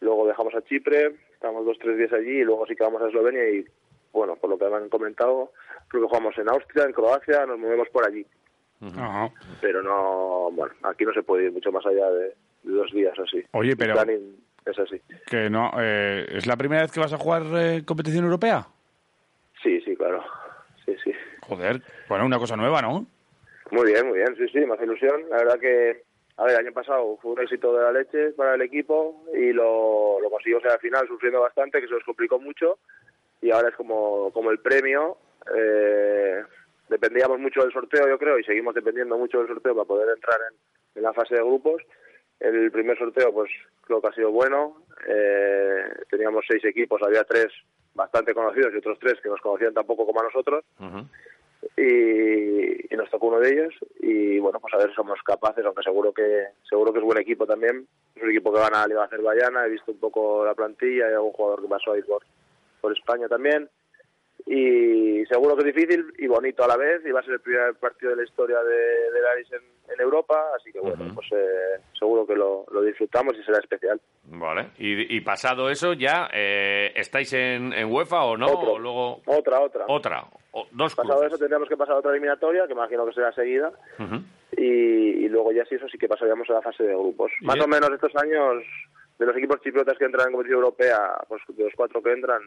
Luego 0.00 0.26
dejamos 0.26 0.54
a 0.54 0.62
Chipre, 0.62 1.16
estamos 1.32 1.64
dos 1.66 1.78
tres 1.78 1.98
días 1.98 2.12
allí 2.12 2.38
y 2.40 2.44
luego 2.44 2.66
sí 2.66 2.74
que 2.74 2.84
vamos 2.84 3.02
a 3.02 3.08
Eslovenia 3.08 3.48
y 3.50 3.64
bueno, 4.12 4.36
por 4.36 4.50
lo 4.50 4.58
que 4.58 4.66
me 4.68 4.76
han 4.76 4.88
comentado, 4.88 5.52
creo 5.88 6.02
que 6.02 6.08
jugamos 6.08 6.36
en 6.38 6.48
Austria, 6.48 6.84
en 6.84 6.92
Croacia, 6.92 7.46
nos 7.46 7.58
movemos 7.58 7.88
por 7.90 8.06
allí. 8.06 8.26
Pero 9.60 9.82
no, 9.82 10.50
bueno, 10.52 10.74
aquí 10.84 11.04
no 11.04 11.12
se 11.12 11.22
puede 11.22 11.44
ir 11.44 11.52
mucho 11.52 11.70
más 11.70 11.84
allá 11.84 12.10
de, 12.10 12.24
de 12.28 12.34
dos 12.72 12.90
días 12.92 13.16
así. 13.18 13.44
Oye, 13.52 13.76
pero- 13.76 13.94
es 14.66 14.78
así. 14.78 15.00
Que 15.26 15.48
no, 15.50 15.70
eh, 15.80 16.26
¿Es 16.30 16.46
la 16.46 16.56
primera 16.56 16.82
vez 16.82 16.92
que 16.92 17.00
vas 17.00 17.12
a 17.12 17.18
jugar 17.18 17.42
eh, 17.54 17.82
competición 17.84 18.24
europea? 18.24 18.66
Sí, 19.62 19.80
sí, 19.82 19.94
claro. 19.96 20.22
Joder, 21.50 21.82
bueno, 22.08 22.26
una 22.26 22.38
cosa 22.38 22.56
nueva, 22.56 22.80
¿no? 22.80 23.06
Muy 23.72 23.90
bien, 23.90 24.06
muy 24.08 24.18
bien, 24.18 24.36
sí, 24.36 24.46
sí, 24.52 24.60
me 24.60 24.74
hace 24.74 24.84
ilusión. 24.84 25.28
La 25.28 25.38
verdad 25.38 25.58
que, 25.58 26.04
a 26.36 26.44
ver, 26.44 26.52
el 26.52 26.66
año 26.66 26.72
pasado 26.72 27.18
fue 27.20 27.32
un 27.32 27.40
éxito 27.40 27.76
de 27.76 27.82
la 27.82 27.90
leche 27.90 28.30
para 28.34 28.54
el 28.54 28.62
equipo 28.62 29.24
y 29.34 29.52
lo, 29.52 30.20
lo 30.20 30.30
conseguimos 30.30 30.64
al 30.64 30.78
final 30.78 31.08
sufriendo 31.08 31.40
bastante, 31.40 31.80
que 31.80 31.88
se 31.88 31.94
nos 31.94 32.04
complicó 32.04 32.38
mucho 32.38 32.78
y 33.42 33.50
ahora 33.50 33.70
es 33.70 33.74
como, 33.74 34.30
como 34.32 34.52
el 34.52 34.60
premio. 34.60 35.18
Eh, 35.56 36.40
dependíamos 36.88 37.40
mucho 37.40 37.62
del 37.62 37.72
sorteo, 37.72 38.06
yo 38.08 38.18
creo, 38.18 38.38
y 38.38 38.44
seguimos 38.44 38.74
dependiendo 38.74 39.18
mucho 39.18 39.38
del 39.38 39.48
sorteo 39.48 39.74
para 39.74 39.88
poder 39.88 40.08
entrar 40.14 40.38
en, 40.52 40.56
en 40.98 41.02
la 41.02 41.12
fase 41.12 41.34
de 41.34 41.42
grupos. 41.42 41.82
El 42.38 42.70
primer 42.70 42.96
sorteo, 42.96 43.32
pues 43.32 43.50
creo 43.82 44.00
que 44.00 44.08
ha 44.08 44.12
sido 44.12 44.30
bueno. 44.30 44.84
Eh, 45.08 45.82
teníamos 46.08 46.44
seis 46.48 46.64
equipos, 46.64 47.02
había 47.02 47.24
tres 47.24 47.48
bastante 47.92 48.32
conocidos 48.34 48.72
y 48.72 48.76
otros 48.76 48.98
tres 49.00 49.14
que 49.20 49.28
nos 49.28 49.40
conocían 49.40 49.74
tampoco 49.74 50.06
como 50.06 50.20
a 50.20 50.24
nosotros. 50.24 50.64
Y, 51.76 52.92
y 52.92 52.96
nos 52.96 53.10
tocó 53.10 53.28
uno 53.28 53.40
de 53.40 53.50
ellos. 53.52 53.74
Y 54.00 54.38
bueno, 54.38 54.60
pues 54.60 54.74
a 54.74 54.78
ver 54.78 54.90
si 54.90 54.94
somos 54.94 55.20
capaces, 55.22 55.64
aunque 55.64 55.82
seguro 55.82 56.12
que 56.12 56.46
seguro 56.68 56.92
que 56.92 56.98
es 56.98 57.04
buen 57.04 57.18
equipo 57.18 57.46
también. 57.46 57.86
Es 58.14 58.22
un 58.22 58.30
equipo 58.30 58.52
que 58.52 58.60
van 58.60 58.74
a 58.74 58.80
la 58.80 58.86
Liga 58.88 59.04
Azerbaiyana. 59.04 59.66
He 59.66 59.70
visto 59.70 59.92
un 59.92 59.98
poco 59.98 60.44
la 60.44 60.54
plantilla, 60.54 61.06
hay 61.06 61.14
algún 61.14 61.32
jugador 61.32 61.62
que 61.62 61.68
pasó 61.68 61.92
ahí 61.92 62.02
por, 62.02 62.22
por 62.80 62.96
España 62.96 63.28
también 63.28 63.68
y 64.46 65.24
seguro 65.26 65.54
que 65.56 65.68
es 65.68 65.74
difícil 65.74 66.12
y 66.18 66.26
bonito 66.26 66.64
a 66.64 66.68
la 66.68 66.76
vez 66.76 67.02
y 67.06 67.10
va 67.10 67.20
a 67.20 67.22
ser 67.22 67.34
el 67.34 67.40
primer 67.40 67.74
partido 67.74 68.10
de 68.10 68.16
la 68.18 68.24
historia 68.24 68.58
de, 68.62 68.74
de 69.12 69.20
Laris 69.22 69.52
en, 69.52 69.92
en 69.94 70.00
Europa, 70.00 70.36
así 70.56 70.72
que 70.72 70.80
bueno, 70.80 71.04
pues 71.14 71.26
eh, 71.32 71.80
seguro 71.98 72.26
que 72.26 72.34
lo, 72.34 72.64
lo 72.72 72.82
disfrutamos 72.82 73.36
y 73.38 73.42
será 73.42 73.58
especial. 73.58 74.00
Vale. 74.24 74.70
Y, 74.78 75.16
y 75.16 75.20
pasado 75.20 75.68
eso, 75.70 75.92
ya 75.92 76.28
eh, 76.32 76.92
estáis 76.94 77.32
en, 77.32 77.72
en 77.72 77.92
UEFA 77.92 78.24
o 78.24 78.36
no? 78.36 78.46
Otro. 78.46 78.72
O 78.72 78.78
luego 78.78 79.20
Otra, 79.26 79.60
otra. 79.60 79.84
otra. 79.88 80.24
O- 80.52 80.66
dos 80.72 80.94
Pasado 80.96 81.18
cruces. 81.20 81.28
eso 81.32 81.38
tendríamos 81.38 81.68
que 81.68 81.76
pasar 81.76 81.94
a 81.94 81.98
otra 81.98 82.10
eliminatoria, 82.10 82.66
que 82.66 82.72
imagino 82.72 83.06
que 83.06 83.12
será 83.12 83.32
seguida, 83.32 83.70
y, 84.56 84.64
y 85.24 85.28
luego 85.28 85.52
ya 85.52 85.64
sí, 85.66 85.76
eso 85.76 85.88
sí 85.88 85.96
que 85.98 86.08
pasaríamos 86.08 86.48
a 86.50 86.54
la 86.54 86.62
fase 86.62 86.82
de 86.84 86.94
grupos. 86.94 87.30
Más 87.42 87.60
o 87.60 87.68
menos 87.68 87.90
estos 87.92 88.14
años, 88.16 88.64
de 89.18 89.26
los 89.26 89.36
equipos 89.36 89.60
chipriotas 89.62 89.96
que 89.96 90.04
entran 90.06 90.26
en 90.28 90.32
competición 90.32 90.58
europea, 90.60 90.98
pues 91.28 91.40
de 91.48 91.64
los 91.64 91.72
cuatro 91.76 92.02
que 92.02 92.12
entran, 92.12 92.42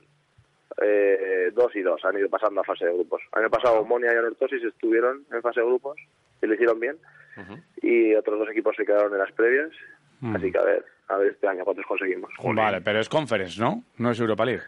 eh, 0.81 1.51
dos 1.53 1.75
y 1.75 1.81
dos 1.81 2.03
han 2.05 2.17
ido 2.17 2.29
pasando 2.29 2.61
a 2.61 2.63
fase 2.63 2.85
de 2.85 2.93
grupos. 2.93 3.21
El 3.33 3.43
año 3.43 3.49
pasado 3.49 3.81
Omonia 3.81 4.13
y 4.13 4.17
Anortosis 4.17 4.63
estuvieron 4.63 5.25
en 5.31 5.41
fase 5.41 5.59
de 5.59 5.65
grupos 5.65 5.97
y 6.41 6.47
lo 6.47 6.53
hicieron 6.53 6.79
bien, 6.79 6.97
y 7.81 8.13
otros 8.15 8.39
dos 8.39 8.49
equipos 8.49 8.75
se 8.75 8.85
quedaron 8.85 9.13
en 9.13 9.19
las 9.19 9.31
previas, 9.31 9.71
así 10.35 10.51
que 10.51 10.57
a 10.57 10.63
ver, 10.63 10.85
a 11.07 11.17
ver 11.17 11.31
este 11.31 11.47
año 11.47 11.63
cuántos 11.63 11.85
conseguimos. 11.85 12.31
Vale, 12.43 12.81
pero 12.81 12.99
es 12.99 13.09
Conference, 13.09 13.59
¿no? 13.59 13.83
No 13.97 14.11
es 14.11 14.19
Europa 14.19 14.45
League. 14.45 14.63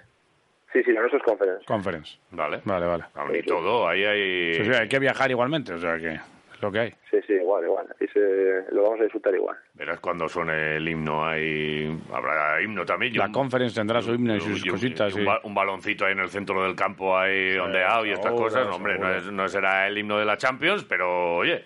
Sí, 0.72 0.84
sí, 0.84 0.92
no, 0.92 1.06
eso 1.06 1.16
es 1.16 1.24
conference. 1.24 1.66
Conference. 1.66 2.18
Vale. 2.32 2.60
Vale, 2.66 2.86
vale. 2.86 3.06
Y 3.40 3.44
todo, 3.44 3.88
ahí 3.88 4.04
hay... 4.04 4.56
Sí, 4.56 4.66
sí, 4.66 4.72
hay 4.74 4.90
que 4.90 5.00
viajar 5.00 5.32
igualmente, 5.32 5.74
o 5.74 5.80
sea 5.80 5.98
que 5.98 6.20
lo 6.66 6.72
que 6.72 6.80
hay. 6.80 6.92
Sí, 7.10 7.18
sí, 7.28 7.34
igual, 7.34 7.64
igual. 7.64 7.88
Y 8.00 8.08
se, 8.08 8.66
lo 8.72 8.84
vamos 8.84 9.00
a 9.00 9.04
disfrutar 9.04 9.34
igual. 9.36 9.58
Verás 9.74 10.00
cuando 10.00 10.28
suene 10.28 10.78
el 10.78 10.88
himno, 10.88 11.26
hay... 11.26 11.98
habrá 12.14 12.62
himno 12.62 12.86
también. 12.86 13.16
La 13.18 13.26
un- 13.28 13.32
Conference 13.32 13.76
tendrá 13.76 14.02
su 14.02 14.14
himno 14.14 14.36
y 14.36 14.42
sus 14.42 14.64
un- 14.64 14.70
cositas. 14.72 15.14
un, 15.16 15.22
y- 15.22 15.26
ba- 15.26 15.42
un 15.44 15.54
baloncito 15.56 16.06
ahí 16.06 16.12
en 16.14 16.20
el 16.20 16.30
centro 16.30 16.64
del 16.64 16.76
campo 16.76 17.18
ahí 17.18 17.58
ondeado 17.58 18.06
y 18.06 18.12
estas 18.12 18.26
seguro, 18.26 18.44
cosas. 18.46 18.68
No, 18.68 18.76
hombre, 18.76 18.98
no, 19.00 19.14
es- 19.14 19.32
no 19.32 19.48
será 19.48 19.88
el 19.88 19.98
himno 19.98 20.18
de 20.20 20.26
la 20.26 20.38
Champions, 20.38 20.84
pero 20.86 21.38
oye, 21.38 21.64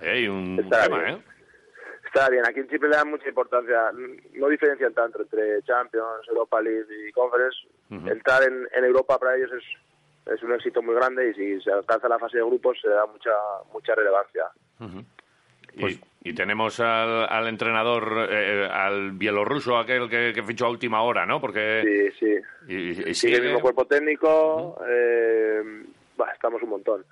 ahí 0.00 0.08
hay 0.08 0.28
un 0.28 0.56
tema, 0.70 0.98
bien. 0.98 1.14
¿eh? 1.16 1.22
Está 2.06 2.28
bien, 2.30 2.44
aquí 2.46 2.60
en 2.60 2.68
Chipre 2.68 2.88
le 2.88 2.96
dan 2.96 3.10
mucha 3.10 3.28
importancia, 3.28 3.90
no 4.34 4.48
diferencian 4.48 4.94
tanto 4.94 5.22
entre 5.22 5.60
Champions, 5.64 6.28
Europa 6.28 6.60
League 6.62 6.86
y 7.08 7.10
Conference. 7.10 7.56
Entrar 7.90 8.42
en, 8.44 8.68
en 8.72 8.84
Europa 8.84 9.18
para 9.18 9.36
ellos 9.36 9.50
es, 9.52 9.64
es 10.32 10.42
un 10.42 10.52
éxito 10.54 10.82
muy 10.82 10.94
grande 10.94 11.30
y 11.30 11.34
si 11.34 11.60
se 11.62 11.70
alcanza 11.72 12.08
la 12.08 12.18
fase 12.18 12.38
de 12.38 12.44
grupos 12.44 12.78
se 12.80 12.88
da 12.88 13.06
mucha 13.06 13.30
mucha 13.72 13.94
relevancia. 13.94 14.44
Y, 15.76 16.00
y 16.30 16.34
tenemos 16.34 16.78
al, 16.80 17.26
al 17.28 17.48
entrenador, 17.48 18.28
eh, 18.30 18.68
al 18.70 19.12
bielorruso, 19.12 19.76
aquel 19.76 20.08
que, 20.08 20.32
que 20.32 20.42
fichó 20.44 20.66
a 20.66 20.70
última 20.70 21.02
hora, 21.02 21.26
¿no? 21.26 21.40
Porque... 21.40 22.12
Sí, 22.18 22.18
sí. 22.20 22.42
y- 22.68 22.74
y- 22.74 22.90
y 22.90 22.94
Sigue 22.94 23.14
sigue- 23.14 23.36
el 23.38 23.42
mismo 23.46 23.60
cuerpo 23.60 23.84
técnico, 23.84 24.80
eh, 24.88 25.62
bah, 26.16 26.30
estamos 26.32 26.62
un 26.62 26.68
montón. 26.70 27.04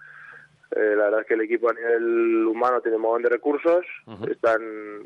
Eh, 0.75 0.95
la 0.97 1.04
verdad 1.04 1.21
es 1.23 1.26
que 1.26 1.35
el 1.35 1.40
equipo 1.42 1.69
a 1.71 1.75
nivel 1.75 2.47
humano 2.47 2.81
tiene 2.81 2.97
un 2.97 3.02
montón 3.02 3.25
de 3.25 3.28
recursos, 3.31 3.85
están, 4.31 4.61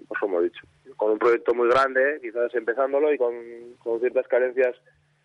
pues 0.06 0.20
como 0.20 0.40
he 0.40 0.44
dicho, 0.44 0.60
con 0.96 1.12
un 1.12 1.18
proyecto 1.18 1.54
muy 1.54 1.68
grande, 1.68 2.18
quizás 2.20 2.54
empezándolo 2.54 3.12
y 3.12 3.18
con, 3.18 3.34
con 3.78 3.98
ciertas 4.00 4.28
carencias 4.28 4.76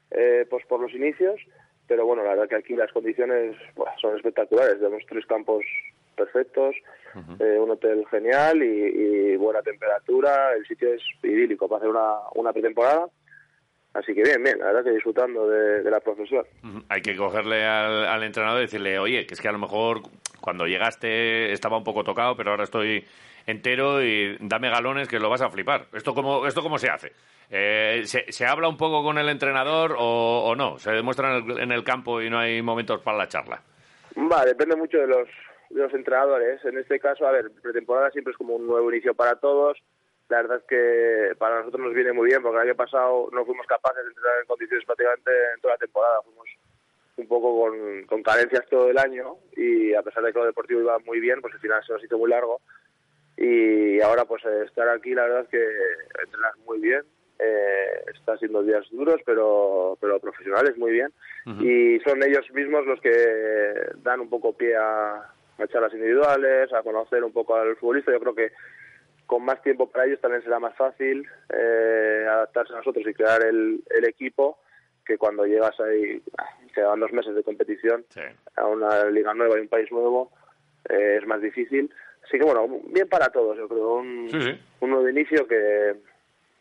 eh, 0.10 0.48
pues 0.50 0.66
por 0.66 0.80
los 0.80 0.94
inicios, 0.94 1.40
pero 1.92 2.06
bueno, 2.06 2.24
la 2.24 2.30
verdad 2.30 2.48
que 2.48 2.56
aquí 2.56 2.74
las 2.74 2.90
condiciones 2.94 3.54
buah, 3.76 3.92
son 4.00 4.16
espectaculares, 4.16 4.76
tenemos 4.78 5.04
tres 5.10 5.26
campos 5.26 5.62
perfectos, 6.16 6.74
eh, 7.38 7.60
un 7.60 7.70
hotel 7.70 8.06
genial 8.10 8.64
y, 8.64 9.34
y 9.34 9.36
buena 9.36 9.62
temperatura, 9.62 10.54
el 10.56 10.66
sitio 10.66 10.94
es 10.94 11.02
idílico 11.22 11.68
para 11.68 11.80
hacer 11.80 11.90
una, 11.90 12.14
una 12.36 12.54
pretemporada. 12.54 13.10
Así 13.94 14.14
que 14.14 14.24
bien, 14.24 14.42
bien, 14.42 14.60
la 14.60 14.68
verdad 14.68 14.86
que 14.86 14.92
disfrutando 14.92 15.50
de, 15.50 15.84
de 15.84 15.92
la 15.92 16.00
profesión. 16.00 16.46
Hay 16.88 17.02
que 17.02 17.18
cogerle 17.18 17.66
al, 17.66 18.06
al 18.06 18.24
entrenador 18.24 18.60
y 18.62 18.68
decirle, 18.68 18.98
oye, 18.98 19.26
que 19.26 19.34
es 19.34 19.42
que 19.42 19.50
a 19.50 19.52
lo 19.52 19.60
mejor 19.60 20.00
cuando 20.40 20.68
llegaste 20.68 21.52
estaba 21.52 21.78
un 21.78 21.84
poco 21.84 22.06
tocado, 22.06 22.38
pero 22.38 22.52
ahora 22.52 22.64
estoy 22.64 23.04
entero 23.46 24.02
y 24.02 24.38
dame 24.40 24.70
galones 24.70 25.08
que 25.08 25.20
lo 25.20 25.30
vas 25.30 25.42
a 25.42 25.50
flipar. 25.50 25.88
¿Esto 25.94 26.14
cómo, 26.14 26.46
esto 26.48 26.62
cómo 26.62 26.78
se 26.78 26.90
hace? 26.90 27.12
Eh, 27.50 28.04
¿se, 28.06 28.32
se 28.32 28.46
habla 28.46 28.70
un 28.70 28.78
poco 28.78 29.04
con 29.04 29.18
el 29.18 29.28
entrenador 29.28 29.96
o, 29.98 30.44
o 30.46 30.56
no? 30.56 30.78
¿Se 30.80 30.92
demuestra 30.92 31.38
en 31.38 31.52
el, 31.52 31.60
en 31.60 31.72
el 31.72 31.84
campo 31.84 32.22
y 32.22 32.30
no 32.30 32.40
hay 32.40 32.62
momentos 32.62 33.02
para 33.02 33.18
la 33.18 33.28
charla? 33.28 33.62
Va, 34.18 34.46
depende 34.46 34.76
mucho 34.76 34.98
de 34.98 35.08
los, 35.08 35.28
de 35.70 35.82
los 35.82 35.94
entrenadores. 35.94 36.64
En 36.66 36.78
este 36.78 37.00
caso, 37.00 37.28
a 37.28 37.32
ver, 37.32 37.52
pretemporada 37.62 38.10
siempre 38.12 38.32
es 38.32 38.38
como 38.38 38.56
un 38.56 38.68
nuevo 38.68 38.90
inicio 38.92 39.14
para 39.14 39.36
todos. 39.36 39.78
La 40.30 40.38
verdad 40.38 40.60
es 40.60 40.64
que 40.64 41.36
para 41.38 41.60
nosotros 41.60 41.84
nos 41.88 41.94
viene 41.94 42.14
muy 42.14 42.28
bien 42.28 42.42
porque 42.42 42.56
el 42.58 42.70
año 42.70 42.76
pasado 42.76 43.28
no 43.34 43.44
fuimos 43.46 43.68
capaces 43.68 44.02
de 44.02 44.10
entrenar 44.12 44.40
en 44.40 44.48
condiciones 44.48 44.86
prácticamente 44.86 45.32
en 45.56 45.62
toda 45.62 45.74
la 45.74 45.78
temporada. 45.78 46.22
Fuimos 46.24 46.48
un 47.18 47.28
poco 47.28 47.62
con, 47.62 48.04
con 48.06 48.24
carencias 48.24 48.66
todo 48.70 48.90
el 48.90 48.98
año 48.98 49.36
y 49.58 49.94
a 49.94 50.02
pesar 50.02 50.24
de 50.24 50.32
que 50.32 50.40
lo 50.40 50.46
deportivo 50.46 50.80
iba 50.80 50.98
muy 51.00 51.20
bien, 51.20 51.42
pues 51.42 51.54
al 51.54 51.60
final 51.60 51.84
se 51.86 51.92
nos 51.92 52.04
hizo 52.04 52.18
muy 52.18 52.30
largo. 52.30 52.62
Y 53.44 54.00
ahora 54.02 54.26
pues 54.26 54.44
estar 54.46 54.88
aquí 54.90 55.14
la 55.16 55.24
verdad 55.24 55.42
es 55.42 55.50
que 55.50 55.64
entrenas 56.24 56.58
muy 56.66 56.80
bien. 56.80 57.02
Eh, 57.40 58.04
está 58.14 58.38
siendo 58.38 58.62
días 58.62 58.86
duros, 58.92 59.20
pero, 59.26 59.98
pero 60.00 60.20
profesionales 60.20 60.78
muy 60.78 60.92
bien. 60.92 61.12
Y 61.60 62.00
son 62.02 62.22
ellos 62.22 62.46
mismos 62.54 62.86
los 62.86 63.02
que 63.02 63.12
dan 64.04 64.20
un 64.20 64.30
poco 64.30 64.54
pie 64.56 64.76
a, 64.76 65.16
a 65.58 65.68
charlas 65.68 65.92
individuales, 65.94 66.72
a 66.72 66.84
conocer 66.84 67.24
un 67.24 67.32
poco 67.34 67.56
al 67.56 67.76
futbolista. 67.78 68.12
Yo 68.12 68.20
creo 68.20 68.36
que 68.36 68.52
con 69.26 69.44
más 69.44 69.60
tiempo 69.64 69.90
para 69.90 70.06
ellos 70.06 70.22
también 70.22 70.44
será 70.44 70.60
más 70.60 70.76
fácil 70.76 71.26
eh, 71.52 72.26
adaptarse 72.30 72.74
a 72.74 72.78
nosotros 72.78 73.04
y 73.08 73.14
crear 73.14 73.44
el, 73.44 73.82
el 73.90 74.08
equipo 74.08 74.60
que 75.04 75.18
cuando 75.18 75.46
llegas 75.48 75.80
ahí, 75.80 76.22
ah, 76.38 76.46
quedan 76.76 77.00
dos 77.00 77.12
meses 77.12 77.34
de 77.34 77.42
competición 77.44 78.06
Sí. 78.10 78.22
a 78.56 78.68
una 78.68 79.06
liga 79.06 79.34
nueva 79.34 79.58
y 79.58 79.62
un 79.62 79.68
país 79.68 79.92
nuevo, 79.92 80.32
eh, 80.90 81.18
es 81.20 81.26
más 81.26 81.42
difícil. 81.42 81.92
Así 82.24 82.38
que 82.38 82.46
bueno, 82.46 82.68
bien 82.88 83.08
para 83.10 83.28
todos, 83.30 83.58
yo 83.58 83.68
creo. 83.68 83.96
Un, 83.96 84.28
Sí, 84.30 84.42
sí. 84.42 84.60
un 84.80 84.90
nuevo 84.90 85.08
inicio 85.10 85.48
que, 85.48 85.94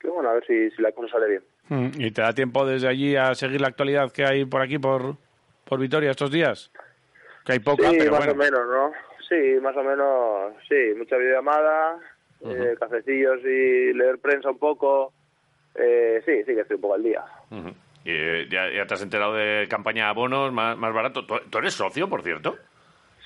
que 0.00 0.08
bueno, 0.08 0.30
a 0.30 0.34
ver 0.34 0.46
si, 0.46 0.70
si 0.70 0.82
la 0.82 0.92
cosa 0.92 1.12
sale 1.12 1.28
bien. 1.28 1.42
Mm, 1.68 2.00
¿Y 2.00 2.10
te 2.10 2.22
da 2.22 2.32
tiempo 2.32 2.66
desde 2.66 2.88
allí 2.88 3.14
a 3.16 3.34
seguir 3.34 3.60
la 3.60 3.68
actualidad 3.68 4.10
que 4.12 4.24
hay 4.24 4.44
por 4.44 4.62
aquí, 4.62 4.78
por, 4.78 5.14
por 5.64 5.78
Vitoria, 5.78 6.10
estos 6.10 6.30
días? 6.30 6.72
Que 7.44 7.52
hay 7.52 7.58
poca, 7.60 7.88
sí, 7.90 7.96
pero 7.98 8.10
más 8.10 8.26
bueno. 8.26 8.32
o 8.32 8.36
menos, 8.36 8.60
¿no? 8.68 8.92
Sí, 9.28 9.60
más 9.62 9.76
o 9.76 9.82
menos, 9.84 10.52
sí, 10.68 10.92
mucha 10.96 11.16
videollamada, 11.16 11.98
eh, 12.44 12.74
cafecillos 12.80 13.38
y 13.44 13.92
leer 13.92 14.18
prensa 14.18 14.50
un 14.50 14.58
poco. 14.58 15.12
Eh, 15.76 16.20
sí, 16.26 16.38
sí 16.44 16.54
que 16.54 16.62
estoy 16.62 16.74
un 16.76 16.80
poco 16.82 16.94
al 16.94 17.02
día. 17.04 17.24
Y, 18.04 18.10
eh, 18.10 18.48
ya, 18.50 18.68
ya 18.74 18.86
te 18.86 18.94
has 18.94 19.02
enterado 19.02 19.34
de 19.34 19.68
campaña 19.70 20.04
de 20.04 20.10
abonos 20.10 20.52
más, 20.52 20.76
más 20.76 20.92
barato. 20.92 21.24
¿Tú, 21.24 21.36
tú 21.48 21.58
eres 21.58 21.74
socio, 21.74 22.08
por 22.08 22.22
cierto? 22.22 22.56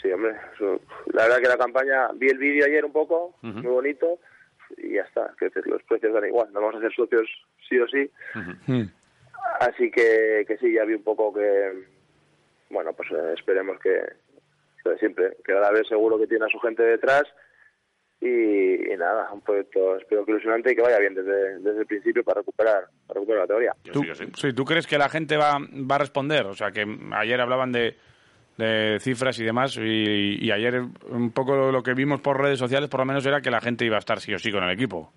Sí, 0.05 0.13
hombre, 0.13 0.37
eso- 0.55 0.83
la 1.15 1.23
verdad 1.23 1.39
que 1.39 1.49
la 1.49 1.57
campaña, 1.57 2.09
vi 2.15 2.29
el 2.29 2.37
vídeo 2.37 2.67
ayer 2.67 2.85
un 2.85 2.93
poco, 2.93 3.35
muy 3.41 3.63
bonito, 3.63 4.19
y 4.77 4.97
ya 4.97 5.03
está, 5.03 5.33
que 5.39 5.51
los 5.65 5.83
precios 5.85 6.13
dan 6.13 6.27
igual, 6.27 6.53
no 6.53 6.61
vamos 6.61 6.77
a 6.77 6.81
ser 6.81 6.93
socios 6.95 7.27
sí 7.67 7.79
o 7.79 7.89
sí, 7.89 8.11
así 9.61 9.91
que, 9.91 10.45
que 10.47 10.59
sí, 10.59 10.75
ya 10.75 10.85
vi 10.85 10.93
un 10.93 11.03
poco 11.03 11.33
que, 11.33 11.73
bueno, 12.69 12.93
pues 12.93 13.11
eh, 13.13 13.33
esperemos 13.35 13.79
que, 13.81 13.99
siempre, 14.99 15.39
que 15.43 15.53
a 15.53 15.61
la 15.61 15.71
vez 15.71 15.89
seguro 15.89 16.19
que 16.19 16.27
tiene 16.27 16.45
a 16.45 16.49
su 16.49 16.59
gente 16.59 16.83
detrás, 16.83 17.25
y, 18.21 18.93
y 18.93 18.97
nada, 18.99 19.31
un 19.33 19.41
proyecto 19.41 19.97
espero 19.97 20.27
que 20.27 20.33
ilusionante 20.33 20.73
y 20.73 20.77
que 20.77 20.83
vaya 20.83 20.99
bien 20.99 21.15
desde, 21.15 21.61
desde 21.61 21.81
el 21.81 21.87
principio 21.87 22.23
para 22.25 22.41
recuperar, 22.41 22.85
para 23.07 23.21
recuperar 23.21 23.43
la 23.43 23.47
teoría. 23.47 23.73
¿Tú, 23.91 24.01
sí 24.03 24.07
que 24.09 24.15
sí. 24.15 24.25
sí, 24.37 24.53
¿Tú 24.53 24.65
crees 24.67 24.87
que 24.87 24.99
la 24.99 25.09
gente 25.09 25.39
va, 25.39 25.59
va 25.59 25.95
a 25.97 25.99
responder? 25.99 26.45
O 26.47 26.55
sea, 26.55 26.71
que 26.73 26.87
ayer 27.13 27.41
hablaban 27.41 27.73
de, 27.73 27.97
de 28.57 28.99
cifras 29.01 29.39
y 29.41 29.45
demás, 29.45 29.77
y, 29.77 30.45
y 30.45 30.51
ayer 30.53 30.83
un 31.09 31.33
poco 31.33 31.73
lo 31.73 31.83
que 31.83 31.95
vimos 31.95 32.21
por 32.21 32.41
redes 32.41 32.59
sociales, 32.59 32.89
por 32.89 33.01
lo 33.01 33.07
menos, 33.07 33.27
era 33.27 33.41
que 33.41 33.51
la 33.51 33.61
gente 33.61 33.85
iba 33.85 33.97
a 33.97 33.99
estar 33.99 34.21
sí 34.21 34.33
o 34.33 34.39
sí 34.39 34.53
con 34.53 34.63
el 34.63 34.71
equipo. 34.71 35.11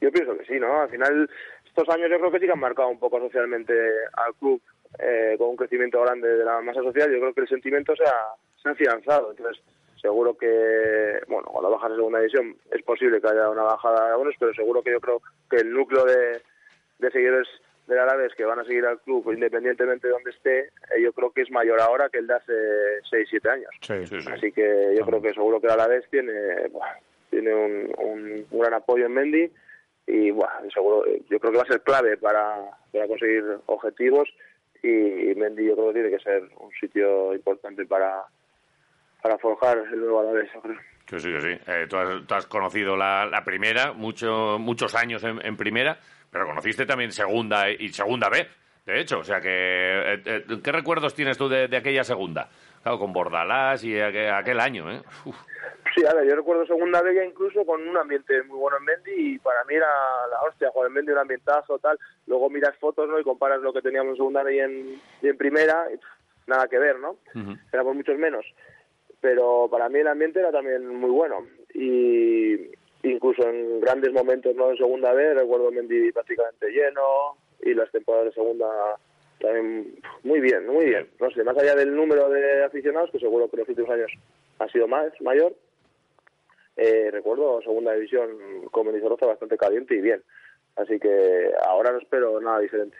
Yo 0.00 0.10
pienso 0.10 0.36
que 0.36 0.44
sí, 0.44 0.58
¿no? 0.58 0.80
Al 0.80 0.88
final, 0.88 1.28
estos 1.64 1.88
años 1.88 2.10
yo 2.10 2.18
creo 2.18 2.30
que 2.30 2.38
sí 2.38 2.46
que 2.46 2.52
han 2.52 2.60
marcado 2.60 2.88
un 2.88 2.98
poco 2.98 3.18
socialmente 3.20 3.72
al 4.14 4.34
club 4.34 4.60
eh, 4.98 5.34
con 5.38 5.50
un 5.50 5.56
crecimiento 5.56 6.00
grande 6.02 6.28
de 6.28 6.44
la 6.44 6.60
masa 6.60 6.82
social. 6.82 7.10
Yo 7.10 7.20
creo 7.20 7.34
que 7.34 7.42
el 7.42 7.48
sentimiento 7.48 7.94
se 7.96 8.04
ha, 8.04 8.34
se 8.62 8.68
ha 8.68 8.72
afianzado. 8.72 9.30
Entonces, 9.30 9.62
seguro 10.00 10.36
que, 10.36 11.20
bueno, 11.28 11.48
cuando 11.48 11.70
bajas 11.70 11.92
a 11.92 11.96
segunda 11.96 12.20
división 12.20 12.56
es 12.70 12.82
posible 12.82 13.20
que 13.20 13.28
haya 13.28 13.50
una 13.50 13.64
bajada 13.64 14.06
de 14.06 14.12
abonos, 14.12 14.34
pero 14.38 14.54
seguro 14.54 14.82
que 14.82 14.92
yo 14.92 15.00
creo 15.00 15.20
que 15.50 15.56
el 15.56 15.72
núcleo 15.72 16.04
de 16.04 17.10
seguidores 17.10 17.48
del 17.86 17.98
Alavés 17.98 18.34
que 18.34 18.44
van 18.44 18.58
a 18.58 18.64
seguir 18.64 18.84
al 18.84 19.00
club 19.00 19.32
independientemente 19.32 20.06
de 20.06 20.12
donde 20.12 20.30
esté, 20.30 20.60
eh, 20.60 21.02
yo 21.02 21.12
creo 21.12 21.30
que 21.30 21.42
es 21.42 21.50
mayor 21.50 21.80
ahora 21.80 22.08
que 22.08 22.18
el 22.18 22.26
de 22.26 22.34
hace 22.34 22.52
6-7 23.10 23.48
años. 23.48 23.70
Sí, 23.80 24.06
Sí, 24.06 24.20
sí. 24.20 24.30
Así 24.30 24.52
que 24.52 24.94
yo 24.98 25.04
creo 25.06 25.22
que 25.22 25.32
seguro 25.32 25.60
que 25.60 25.66
el 25.66 25.72
Alavés 25.72 26.04
tiene, 26.10 26.32
buah, 26.70 26.94
tiene 27.30 27.54
un, 27.54 27.94
un, 27.98 28.46
gran 28.50 28.74
apoyo 28.74 29.06
en 29.06 29.14
Mendy 29.14 29.52
y 30.06 30.30
bueno, 30.30 30.52
seguro, 30.72 31.04
yo 31.28 31.38
creo 31.38 31.52
que 31.52 31.58
va 31.58 31.64
a 31.64 31.72
ser 31.72 31.82
clave 31.82 32.16
para, 32.16 32.56
para 32.92 33.08
conseguir 33.08 33.44
objetivos 33.66 34.28
y 34.82 35.34
Mendy 35.36 35.66
yo 35.66 35.74
creo 35.74 35.88
que 35.88 36.00
tiene 36.00 36.10
que 36.10 36.22
ser 36.22 36.42
un 36.58 36.70
sitio 36.80 37.34
importante 37.34 37.86
para, 37.86 38.24
para 39.22 39.38
forjar 39.38 39.78
el 39.78 40.00
nuevo 40.00 40.20
Alavés, 40.20 40.50
Sí, 41.08 41.20
sí, 41.20 41.40
sí. 41.40 41.58
Eh, 41.68 41.86
tú, 41.88 41.96
has, 41.96 42.46
conocido 42.46 42.96
la, 42.96 43.26
la 43.26 43.44
primera, 43.44 43.92
mucho, 43.92 44.58
muchos 44.58 44.94
años 44.96 45.22
en, 45.22 45.56
primera, 45.56 45.98
pero 46.30 46.46
conociste 46.46 46.86
también 46.86 47.12
segunda 47.12 47.70
y 47.70 47.88
segunda 47.88 48.28
B, 48.28 48.46
de 48.84 49.00
hecho. 49.00 49.20
O 49.20 49.24
sea 49.24 49.40
que, 49.40 49.48
eh, 49.48 50.22
eh, 50.24 50.44
¿qué 50.62 50.72
recuerdos 50.72 51.14
tienes 51.14 51.38
tú 51.38 51.48
de, 51.48 51.74
aquella 51.76 52.04
segunda? 52.04 52.48
Claro, 52.82 52.98
con 52.98 53.12
Bordalás 53.12 53.82
y 53.84 53.98
aquel, 54.00 54.60
año, 54.60 54.90
¿eh? 54.90 55.02
Sí, 55.94 56.04
a 56.04 56.14
ver, 56.14 56.28
yo 56.28 56.36
recuerdo 56.36 56.66
segunda 56.66 57.00
B 57.00 57.14
ya 57.14 57.24
incluso 57.24 57.64
con 57.64 57.88
un 57.88 57.96
ambiente 57.96 58.42
muy 58.44 58.58
bueno 58.58 58.76
en 58.76 58.84
Mendy 58.84 59.34
y 59.34 59.38
para 59.38 59.64
mí 59.64 59.74
era 59.74 59.88
la 60.30 60.48
hostia, 60.48 60.70
jugar 60.70 60.88
en 60.88 60.94
Mendy, 60.94 61.12
un 61.12 61.18
ambientazo, 61.18 61.78
tal. 61.78 61.98
Luego 62.26 62.50
miras 62.50 62.76
fotos, 62.76 63.08
¿no? 63.08 63.18
Y 63.18 63.24
comparas 63.24 63.60
lo 63.60 63.72
que 63.72 63.82
teníamos 63.82 64.10
en 64.10 64.16
segunda 64.16 64.52
y 64.52 64.58
en, 64.58 65.00
y 65.22 65.28
en 65.28 65.36
primera, 65.36 65.86
nada 66.46 66.68
que 66.68 66.78
ver, 66.78 66.98
¿no? 67.00 67.16
Era 67.72 67.82
por 67.82 67.94
muchos 67.94 68.18
menos 68.18 68.44
pero 69.20 69.68
para 69.70 69.88
mí 69.88 69.98
el 69.98 70.06
ambiente 70.06 70.38
era 70.38 70.52
también 70.52 70.86
muy 70.86 71.10
bueno 71.10 71.46
y 71.74 72.54
incluso 73.10 73.48
en 73.48 73.80
grandes 73.80 74.12
momentos 74.12 74.54
no 74.56 74.70
en 74.70 74.76
segunda 74.76 75.12
vez 75.12 75.34
recuerdo 75.34 75.70
Mendy 75.70 76.12
prácticamente 76.12 76.70
lleno 76.70 77.36
y 77.62 77.74
las 77.74 77.90
temporadas 77.90 78.26
de 78.26 78.32
segunda 78.32 78.66
también 79.40 79.98
muy 80.22 80.40
bien 80.40 80.66
muy 80.66 80.86
bien. 80.86 81.08
No 81.20 81.30
sé 81.30 81.44
más 81.44 81.56
allá 81.58 81.74
del 81.74 81.94
número 81.94 82.28
de 82.28 82.64
aficionados 82.64 83.10
que 83.10 83.18
seguro 83.18 83.48
que 83.48 83.58
los 83.58 83.68
últimos 83.68 83.90
años 83.90 84.12
ha 84.58 84.68
sido 84.68 84.88
más 84.88 85.12
mayor 85.20 85.52
eh, 86.76 87.10
recuerdo 87.10 87.62
segunda 87.62 87.94
división 87.94 88.28
con 88.70 88.86
Mendizorroza 88.86 89.26
bastante 89.26 89.56
caliente 89.56 89.96
y 89.96 90.00
bien. 90.00 90.22
Así 90.76 90.98
que 91.00 91.50
ahora 91.66 91.90
no 91.92 91.98
espero 91.98 92.38
nada 92.40 92.58
diferente. 92.58 92.96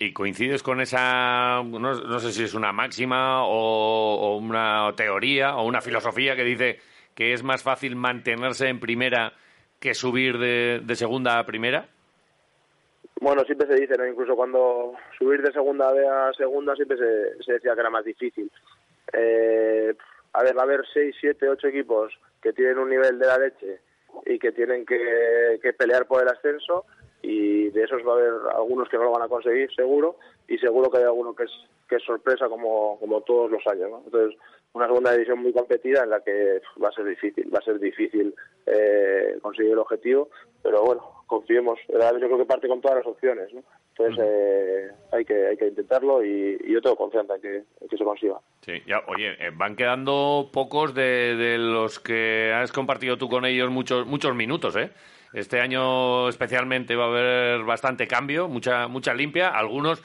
¿Y 0.00 0.12
coincides 0.12 0.62
con 0.62 0.82
esa, 0.82 1.62
no, 1.62 2.18
sé 2.20 2.32
si 2.32 2.44
es 2.44 2.52
una 2.52 2.72
máxima 2.72 3.46
o, 3.46 4.36
una 4.36 4.92
teoría 4.96 5.56
o 5.56 5.64
una 5.64 5.80
filosofía 5.80 6.36
que 6.36 6.44
dice 6.44 6.78
que 7.14 7.32
es 7.32 7.42
más 7.42 7.62
fácil 7.62 7.96
mantenerse 7.96 8.68
en 8.68 8.80
primera 8.80 9.32
que 9.82 9.94
subir 9.94 10.38
de, 10.38 10.94
segunda 10.94 11.40
a 11.40 11.44
primera? 11.44 11.88
Bueno, 13.20 13.42
siempre 13.42 13.66
se 13.66 13.74
dice, 13.74 13.96
¿no? 13.98 14.06
incluso 14.06 14.36
cuando 14.36 14.94
subir 15.18 15.42
de 15.42 15.52
segunda 15.52 15.88
a 15.88 16.32
segunda 16.34 16.74
siempre 16.76 16.96
se, 16.96 17.52
decía 17.52 17.74
que 17.74 17.80
era 17.80 17.90
más 17.90 18.04
difícil. 18.04 18.50
Eh, 19.12 19.92
a 20.32 20.42
ver, 20.44 20.56
va 20.56 20.60
a 20.62 20.64
haber 20.64 20.84
seis, 20.94 21.16
siete, 21.20 21.48
ocho 21.48 21.66
equipos 21.66 22.12
que 22.40 22.52
tienen 22.52 22.78
un 22.78 22.90
nivel 22.90 23.18
de 23.18 23.26
la 23.26 23.38
leche 23.38 23.80
y 24.24 24.38
que 24.38 24.52
tienen 24.52 24.86
que 24.86 25.72
pelear 25.76 26.06
por 26.06 26.22
el 26.22 26.28
ascenso 26.28 26.86
y 27.22 27.70
de 27.70 27.84
esos 27.84 28.06
va 28.06 28.12
a 28.12 28.16
haber 28.16 28.32
algunos 28.54 28.88
que 28.88 28.96
no 28.96 29.04
lo 29.04 29.12
van 29.12 29.22
a 29.22 29.28
conseguir 29.28 29.72
seguro 29.74 30.16
y 30.48 30.58
seguro 30.58 30.90
que 30.90 30.98
hay 30.98 31.04
alguno 31.04 31.34
que 31.34 31.44
es 31.44 31.52
que 31.88 31.96
es 31.96 32.02
sorpresa 32.04 32.48
como, 32.48 32.98
como 32.98 33.20
todos 33.20 33.50
los 33.50 33.64
años 33.66 33.90
¿no? 33.90 34.02
entonces 34.04 34.38
una 34.72 34.86
segunda 34.86 35.12
división 35.12 35.38
muy 35.38 35.52
competida 35.52 36.02
en 36.02 36.10
la 36.10 36.20
que 36.20 36.60
va 36.82 36.88
a 36.88 36.92
ser 36.92 37.04
difícil 37.04 37.48
va 37.54 37.58
a 37.58 37.64
ser 37.64 37.78
difícil 37.78 38.34
eh, 38.66 39.38
conseguir 39.40 39.72
el 39.72 39.78
objetivo 39.78 40.30
pero 40.62 40.82
bueno 40.82 41.02
confiemos 41.26 41.78
yo 41.88 41.98
creo 41.98 42.38
que 42.38 42.44
parte 42.44 42.68
con 42.68 42.80
todas 42.80 42.98
las 42.98 43.06
opciones 43.06 43.52
¿no? 43.52 43.62
entonces 43.90 44.24
eh, 44.26 44.90
hay 45.12 45.24
que 45.24 45.46
hay 45.46 45.56
que 45.56 45.68
intentarlo 45.68 46.24
y, 46.24 46.58
yo 46.66 46.80
tengo 46.80 46.96
confianza 46.96 47.36
en 47.36 47.42
que, 47.42 47.62
que 47.88 47.96
se 47.96 48.04
consiga 48.04 48.40
sí 48.62 48.82
ya 48.86 49.02
oye 49.06 49.36
eh, 49.38 49.50
van 49.54 49.76
quedando 49.76 50.50
pocos 50.52 50.94
de, 50.94 51.36
de 51.36 51.58
los 51.58 52.00
que 52.00 52.52
has 52.54 52.72
compartido 52.72 53.16
tú 53.16 53.28
con 53.28 53.44
ellos 53.44 53.70
muchos 53.70 54.06
muchos 54.06 54.34
minutos 54.34 54.74
eh 54.76 54.90
este 55.32 55.60
año 55.60 56.28
especialmente 56.28 56.96
va 56.96 57.04
a 57.04 57.08
haber 57.08 57.64
bastante 57.64 58.06
cambio, 58.06 58.48
mucha, 58.48 58.88
mucha 58.88 59.14
limpia. 59.14 59.48
Algunos 59.48 60.02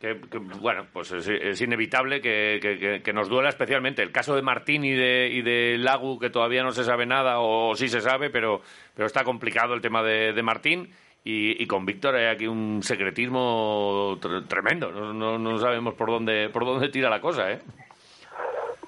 que, 0.00 0.14
bueno, 0.60 0.86
pues 0.94 1.12
es, 1.12 1.60
inevitable 1.60 2.22
que, 2.22 3.00
que, 3.04 3.12
nos 3.12 3.28
duela 3.28 3.50
especialmente. 3.50 4.02
El 4.02 4.12
caso 4.12 4.34
de 4.34 4.40
Martín 4.40 4.82
y 4.82 4.92
de, 4.92 5.28
y 5.30 5.42
de 5.42 5.76
Lagu, 5.76 6.18
que 6.18 6.30
todavía 6.30 6.62
no 6.62 6.72
se 6.72 6.84
sabe 6.84 7.04
nada, 7.04 7.40
o 7.40 7.76
sí 7.76 7.88
se 7.88 8.00
sabe, 8.00 8.30
pero, 8.30 8.62
pero 8.94 9.06
está 9.06 9.24
complicado 9.24 9.74
el 9.74 9.82
tema 9.82 10.02
de, 10.02 10.42
Martín. 10.42 10.88
Y, 11.22 11.66
con 11.66 11.84
Víctor 11.84 12.14
hay 12.14 12.34
aquí 12.34 12.46
un 12.46 12.82
secretismo 12.82 14.18
tremendo. 14.48 14.90
No, 14.90 15.38
no, 15.38 15.58
sabemos 15.58 15.92
por 15.92 16.08
dónde, 16.08 16.48
por 16.48 16.64
dónde 16.64 16.88
tira 16.88 17.10
la 17.10 17.20
cosa, 17.20 17.52
¿eh? 17.52 17.60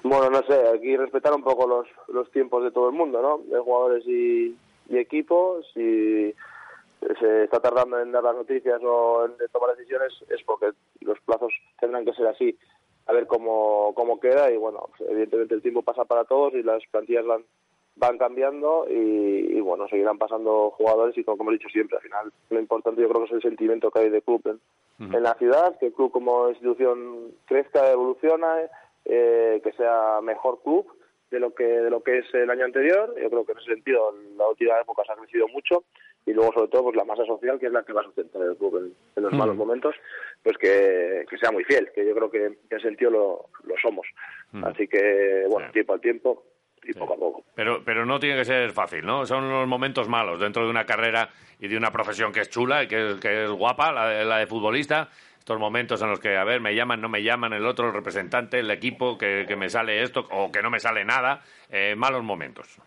Bueno, 0.01 0.31
no 0.31 0.41
sé, 0.47 0.59
aquí 0.75 0.97
respetar 0.97 1.31
un 1.33 1.43
poco 1.43 1.67
los, 1.67 1.87
los 2.07 2.29
tiempos 2.31 2.63
de 2.63 2.71
todo 2.71 2.89
el 2.89 2.95
mundo, 2.95 3.21
¿no? 3.21 3.37
De 3.55 3.61
jugadores 3.61 4.03
y, 4.07 4.55
y 4.93 4.99
equipo, 4.99 5.61
si 5.73 6.33
se 7.19 7.43
está 7.43 7.59
tardando 7.59 7.99
en 7.99 8.11
dar 8.11 8.23
las 8.23 8.35
noticias 8.35 8.81
o 8.83 9.25
en 9.25 9.33
tomar 9.51 9.75
decisiones, 9.75 10.13
es 10.29 10.41
porque 10.43 10.71
los 11.01 11.19
plazos 11.21 11.53
tendrán 11.79 12.05
que 12.05 12.13
ser 12.13 12.27
así. 12.27 12.57
A 13.05 13.13
ver 13.13 13.27
cómo, 13.27 13.91
cómo 13.95 14.19
queda 14.19 14.49
y 14.49 14.55
bueno, 14.55 14.89
evidentemente 14.99 15.55
el 15.55 15.61
tiempo 15.61 15.81
pasa 15.81 16.05
para 16.05 16.23
todos 16.23 16.53
y 16.53 16.63
las 16.63 16.81
plantillas 16.89 17.25
van, 17.25 17.43
van 17.97 18.17
cambiando 18.17 18.85
y, 18.89 19.59
bueno, 19.59 19.89
seguirán 19.89 20.17
pasando 20.17 20.71
jugadores 20.71 21.17
y 21.17 21.23
como, 21.25 21.51
he 21.51 21.55
dicho 21.55 21.67
siempre, 21.67 21.97
al 21.97 22.03
final 22.03 22.31
lo 22.49 22.59
importante 22.59 23.01
yo 23.01 23.09
creo 23.09 23.21
que 23.21 23.27
es 23.27 23.33
el 23.33 23.41
sentimiento 23.41 23.91
que 23.91 23.99
hay 23.99 24.09
de 24.09 24.21
club 24.21 24.41
en, 24.45 24.59
la 25.21 25.33
ciudad, 25.33 25.77
que 25.79 25.87
el 25.87 25.93
club 25.93 26.11
como 26.11 26.47
institución 26.47 27.33
crezca, 27.45 27.91
evolucione, 27.91 28.69
eh, 29.03 29.59
que 29.61 29.73
sea 29.73 30.21
mejor 30.21 30.61
club 30.63 30.87
de 31.33 31.39
lo 31.39 31.53
que 31.53 31.65
de 31.65 31.89
lo 31.89 32.03
que 32.03 32.19
es 32.19 32.33
el 32.33 32.49
año 32.49 32.65
anterior. 32.65 33.13
Yo 33.19 33.29
creo 33.29 33.45
que 33.45 33.51
en 33.53 33.57
ese 33.57 33.73
sentido 33.73 34.15
la 34.37 34.47
última 34.47 34.79
época 34.79 35.03
se 35.05 35.11
ha 35.11 35.15
crecido 35.15 35.47
mucho 35.47 35.83
y 36.25 36.31
luego 36.31 36.53
sobre 36.53 36.69
todo 36.69 36.83
pues 36.83 36.95
la 36.95 37.03
masa 37.03 37.25
social 37.25 37.59
que 37.59 37.65
es 37.65 37.71
la 37.71 37.83
que 37.83 37.91
va 37.91 38.01
a 38.01 38.05
sustentar 38.05 38.41
el 38.43 38.55
club 38.55 38.93
en, 39.15 39.23
los 39.23 39.33
mm. 39.33 39.37
malos 39.37 39.55
momentos, 39.55 39.95
pues 40.41 40.57
que, 40.57 41.25
sea 41.39 41.51
muy 41.51 41.63
fiel, 41.63 41.91
que 41.93 42.05
yo 42.05 42.15
creo 42.15 42.31
que 42.31 42.45
en 42.45 42.57
ese 42.69 42.87
sentido 42.87 43.11
lo, 43.11 43.45
lo 43.63 43.75
somos. 43.81 44.07
Mm. 44.51 44.63
Así 44.63 44.87
que 44.87 45.45
bueno, 45.49 45.71
tiempo 45.71 45.93
al 45.93 46.01
tiempo 46.01 46.43
y 46.83 46.93
poco 46.93 47.13
a 47.13 47.17
poco. 47.17 47.43
Pero, 47.55 47.83
pero 47.83 48.05
no 48.05 48.19
tiene 48.19 48.37
que 48.37 48.45
ser 48.45 48.71
fácil, 48.71 49.05
¿no? 49.05 49.25
Son 49.25 49.49
los 49.49 49.67
momentos 49.67 50.07
malos 50.07 50.39
dentro 50.39 50.63
de 50.63 50.69
una 50.69 50.85
carrera 50.85 51.29
y 51.59 51.67
de 51.67 51.77
una 51.77 51.91
profesión 51.91 52.31
que 52.31 52.41
es 52.41 52.49
chula 52.49 52.83
y 52.83 52.87
que, 52.87 53.15
que 53.21 53.45
es 53.45 53.49
guapa, 53.49 53.91
la, 53.91 54.23
la 54.23 54.37
de 54.37 54.47
futbolista, 54.47 55.09
estos 55.43 55.59
momentos 55.59 56.01
en 56.01 56.09
los 56.09 56.21
que, 56.21 56.37
a 56.37 56.45
ver, 56.45 56.61
me 56.61 56.73
llaman, 56.73 57.01
no 57.01 57.09
me 57.09 57.21
llaman, 57.21 57.51
el 57.51 57.65
otro, 57.65 57.87
el 57.87 57.93
representante, 57.93 58.59
el 58.59 58.71
equipo, 58.71 59.17
que, 59.17 59.45
me 59.57 59.67
sale 59.67 60.01
esto 60.01 60.25
o 60.31 60.49
que 60.49 60.61
no 60.61 60.69
me 60.69 60.79
sale 60.79 61.03
nada, 61.03 61.41
eh, 61.69 61.95
malos 61.97 62.23
momentos. 62.23 62.79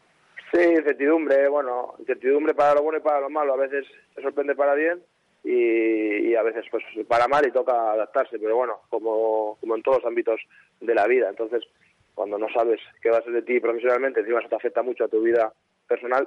Sí, 0.51 0.63
incertidumbre, 0.63 1.49
bueno, 1.49 1.97
incertidumbre 1.99 2.55
para 2.55 2.77
lo 2.77 2.83
bueno 2.83 2.99
y 2.99 3.03
para 3.03 3.21
lo 3.21 3.29
malo, 3.29 3.53
a 3.53 3.59
veces 3.59 3.85
te 4.15 4.23
sorprende 4.23 4.55
para 4.55 4.73
bien 4.73 5.03
y, 5.45 6.35
a 6.35 6.43
veces 6.43 6.65
pues 6.71 6.83
para 7.07 7.29
mal 7.29 7.47
y 7.47 7.53
toca 7.53 7.93
adaptarse, 7.93 8.39
pero 8.39 8.57
bueno, 8.57 8.81
como, 8.89 9.59
como 9.61 9.77
en 9.77 9.83
todos 9.83 9.99
los 9.99 10.07
ámbitos 10.07 10.41
de 10.81 10.95
la 10.95 11.07
vida, 11.07 11.29
entonces 11.29 11.63
cuando 12.15 12.39
no 12.39 12.49
sabes 12.55 12.81
qué 13.03 13.11
va 13.11 13.19
a 13.19 13.23
ser 13.23 13.35
de 13.35 13.43
ti 13.43 13.61
profesionalmente, 13.61 14.21
encima 14.21 14.41
eso 14.41 14.49
te 14.49 14.57
afecta 14.57 14.83
mucho 14.83 15.05
a 15.05 15.09
tu 15.09 15.21
vida 15.21 15.53
personal, 15.87 16.27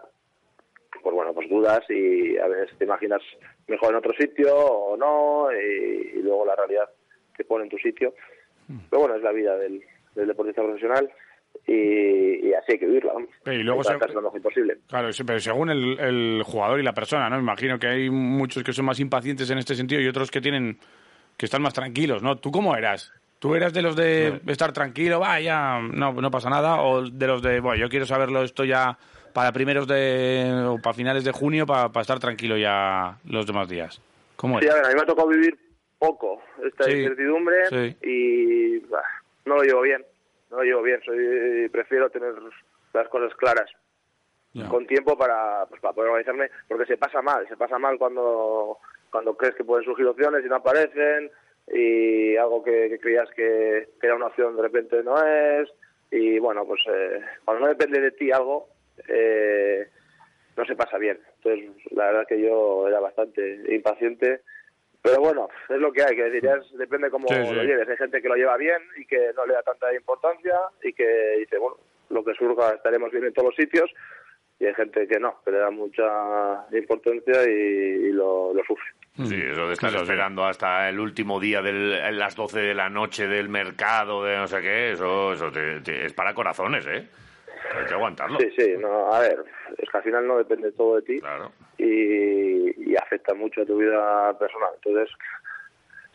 pues 1.01 1.15
bueno, 1.15 1.33
pues 1.33 1.49
dudas 1.49 1.81
y 1.89 2.38
a 2.38 2.47
veces 2.47 2.77
te 2.77 2.85
imaginas 2.85 3.21
mejor 3.67 3.91
en 3.91 3.97
otro 3.97 4.13
sitio 4.17 4.55
o 4.55 4.97
no, 4.97 5.49
y, 5.51 6.21
luego 6.21 6.45
la 6.45 6.55
realidad 6.55 6.89
te 7.38 7.43
pone 7.43 7.63
en 7.63 7.69
tu 7.69 7.77
sitio. 7.77 8.13
Pero 8.89 9.01
bueno, 9.01 9.15
es 9.15 9.23
la 9.23 9.31
vida 9.31 9.57
del, 9.57 9.83
deportista 10.13 10.62
profesional 10.62 11.09
y, 11.65 12.53
así 12.53 12.73
hay 12.73 12.79
que 12.79 12.85
vivirla. 12.85 13.13
Y 13.45 13.63
luego 13.63 13.83
se... 13.83 13.93
lo 13.93 14.21
mejor 14.21 14.41
posible. 14.41 14.77
Claro, 14.88 15.09
pero 15.25 15.39
según 15.39 15.69
el, 15.69 16.43
jugador 16.43 16.79
y 16.79 16.83
la 16.83 16.93
persona, 16.93 17.29
¿no? 17.29 17.39
Imagino 17.39 17.79
que 17.79 17.88
hay 17.88 18.09
muchos 18.09 18.63
que 18.63 18.73
son 18.73 18.85
más 18.85 18.99
impacientes 18.99 19.49
en 19.49 19.57
este 19.57 19.75
sentido 19.75 20.01
y 20.01 20.07
otros 20.07 20.29
que 20.29 20.41
tienen 20.41 20.77
que 21.38 21.45
están 21.45 21.62
más 21.62 21.73
tranquilos, 21.73 22.21
¿no? 22.21 22.38
¿Tú 22.38 22.51
cómo 22.51 22.75
eras? 22.75 23.13
¿Tú 23.39 23.55
eras 23.55 23.71
de 23.73 23.81
los 23.81 23.95
de 23.95 24.41
estar 24.47 24.73
tranquilo, 24.73 25.19
vaya, 25.19 25.79
no, 25.79 26.12
no 26.12 26.29
pasa 26.29 26.49
nada? 26.49 26.81
¿O 26.81 27.09
de 27.09 27.27
los 27.27 27.41
de, 27.41 27.62
bueno, 27.62 27.79
yo 27.79 27.88
quiero 27.88 28.05
saberlo 28.05 28.43
esto 28.43 28.65
ya 28.65 28.97
para 29.33 29.51
primeros 29.51 29.87
de 29.87 30.65
o 30.67 30.77
para 30.81 30.93
finales 30.93 31.23
de 31.23 31.31
junio 31.31 31.65
para, 31.65 31.89
estar 32.01 32.19
tranquilo 32.19 32.57
ya 32.57 33.17
los 33.25 33.45
demás 33.45 33.69
días. 33.69 34.01
¿Cómo 34.35 34.59
sí, 34.59 34.67
a 34.67 34.73
ver, 34.73 34.85
a 34.85 34.89
mí 34.89 34.95
me 34.95 35.01
ha 35.01 35.05
tocado 35.05 35.27
vivir 35.27 35.57
poco 35.97 36.41
esta 36.65 36.89
incertidumbre 36.89 37.97
y 38.01 38.81
no 39.45 39.55
lo 39.55 39.63
llevo 39.63 39.81
bien, 39.81 40.05
no 40.49 40.57
lo 40.57 40.63
llevo 40.63 40.81
bien, 40.81 41.01
soy 41.03 41.67
prefiero 41.69 42.09
tener 42.09 42.33
las 42.93 43.07
cosas 43.09 43.35
claras. 43.35 43.69
con 44.69 44.87
tiempo 44.87 45.17
para, 45.17 45.65
pues, 45.67 45.81
para 45.81 45.93
poder 45.93 46.09
organizarme, 46.09 46.49
porque 46.67 46.85
se 46.85 46.97
pasa 46.97 47.21
mal, 47.21 47.47
se 47.47 47.57
pasa 47.57 47.77
mal 47.77 47.97
cuando, 47.97 48.77
cuando 49.11 49.35
crees 49.35 49.55
que 49.55 49.63
pueden 49.63 49.85
surgir 49.85 50.07
opciones 50.07 50.43
y 50.43 50.49
no 50.49 50.55
aparecen, 50.55 51.29
y 51.71 52.35
algo 52.35 52.63
que, 52.63 52.97
creías 52.99 53.29
que, 53.35 53.89
era 54.01 54.15
una 54.15 54.27
opción 54.27 54.55
de 54.55 54.61
repente 54.63 55.03
no 55.03 55.23
es, 55.23 55.69
y 56.11 56.39
bueno, 56.39 56.65
pues 56.65 56.81
eh, 56.91 57.21
cuando 57.45 57.65
no 57.65 57.69
depende 57.69 58.01
de 58.01 58.11
ti 58.11 58.31
algo, 58.31 58.67
eh, 59.07 59.88
no 60.57 60.65
se 60.65 60.75
pasa 60.75 60.97
bien. 60.97 61.19
Entonces, 61.38 61.69
la 61.91 62.05
verdad 62.07 62.27
que 62.27 62.41
yo 62.41 62.88
era 62.88 62.99
bastante 62.99 63.62
impaciente. 63.73 64.41
Pero 65.01 65.21
bueno, 65.21 65.47
es 65.69 65.77
lo 65.77 65.93
que 65.93 66.03
hay, 66.03 66.15
que 66.15 66.23
decir, 66.29 66.49
depende 66.77 67.09
cómo 67.09 67.25
lo 67.29 67.63
lleves. 67.63 67.88
Hay 67.88 67.95
gente 67.97 68.21
que 68.21 68.27
lo 68.27 68.35
lleva 68.35 68.57
bien 68.57 68.81
y 68.97 69.05
que 69.05 69.31
no 69.35 69.45
le 69.45 69.53
da 69.53 69.63
tanta 69.63 69.93
importancia 69.93 70.55
y 70.83 70.91
que 70.91 71.38
dice, 71.39 71.57
bueno, 71.57 71.77
lo 72.09 72.23
que 72.25 72.33
surja 72.33 72.73
estaremos 72.75 73.09
bien 73.12 73.23
en 73.23 73.33
todos 73.33 73.49
los 73.49 73.55
sitios. 73.55 73.89
y 74.59 74.65
hay 74.65 74.73
gente 74.73 75.07
que 75.07 75.17
no, 75.17 75.39
que 75.45 75.51
le 75.51 75.59
da 75.59 75.71
mucha 75.71 76.65
importancia 76.73 77.43
y, 77.49 78.07
y 78.09 78.12
lo, 78.12 78.53
lo 78.53 78.62
sufre. 78.65 78.91
Sí, 79.23 79.41
eso 79.41 79.67
de 79.67 79.73
estar 79.73 79.89
sí. 79.91 79.97
esperando 79.97 80.43
hasta 80.43 80.89
el 80.89 80.99
último 80.99 81.39
día 81.39 81.62
de 81.62 81.71
las 82.12 82.35
12 82.35 82.59
de 82.59 82.73
la 82.73 82.89
noche 82.89 83.25
del 83.27 83.47
mercado, 83.47 84.23
de 84.25 84.35
no 84.35 84.47
sé 84.47 84.59
qué, 84.62 84.91
eso, 84.91 85.31
eso 85.31 85.49
te- 85.49 85.79
te- 85.79 86.05
es 86.05 86.13
para 86.13 86.33
corazones, 86.33 86.85
¿eh? 86.88 87.07
Hay 87.77 87.86
que 87.86 87.93
aguantarlo. 87.93 88.38
Sí, 88.39 88.51
sí, 88.58 88.73
no, 88.79 89.13
a 89.13 89.19
ver, 89.19 89.43
es 89.77 89.89
que 89.89 89.97
al 89.97 90.03
final 90.03 90.27
no 90.27 90.38
depende 90.38 90.71
todo 90.71 90.95
de 90.95 91.01
ti 91.03 91.19
Claro. 91.19 91.51
y, 91.77 92.91
y 92.91 92.95
afecta 92.95 93.34
mucho 93.34 93.62
a 93.62 93.65
tu 93.65 93.77
vida 93.77 94.38
personal. 94.38 94.69
Entonces, 94.75 95.10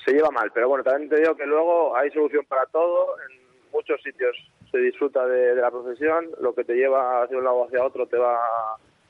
se 0.05 0.13
lleva 0.13 0.31
mal. 0.31 0.51
Pero 0.53 0.69
bueno, 0.69 0.85
también 0.85 1.09
te 1.09 1.21
digo 1.21 1.37
que 1.37 1.47
luego 1.47 1.97
hay 1.97 2.11
solución 2.11 2.45
para 2.47 2.67
todo. 2.67 3.17
En 3.29 3.39
muchos 3.73 4.03
sitios 4.03 4.37
se 4.71 4.79
disfruta 4.79 5.27
de, 5.27 5.55
de 5.55 5.61
la 5.63 5.71
profesión. 5.71 6.29
Lo 6.41 6.55
que 6.55 6.65
te 6.65 6.75
lleva 6.75 7.23
hacia 7.23 7.39
un 7.39 7.45
lado 7.45 7.57
o 7.57 7.67
hacia 7.67 7.85
otro 7.85 8.07
te 8.07 8.19
va 8.19 8.39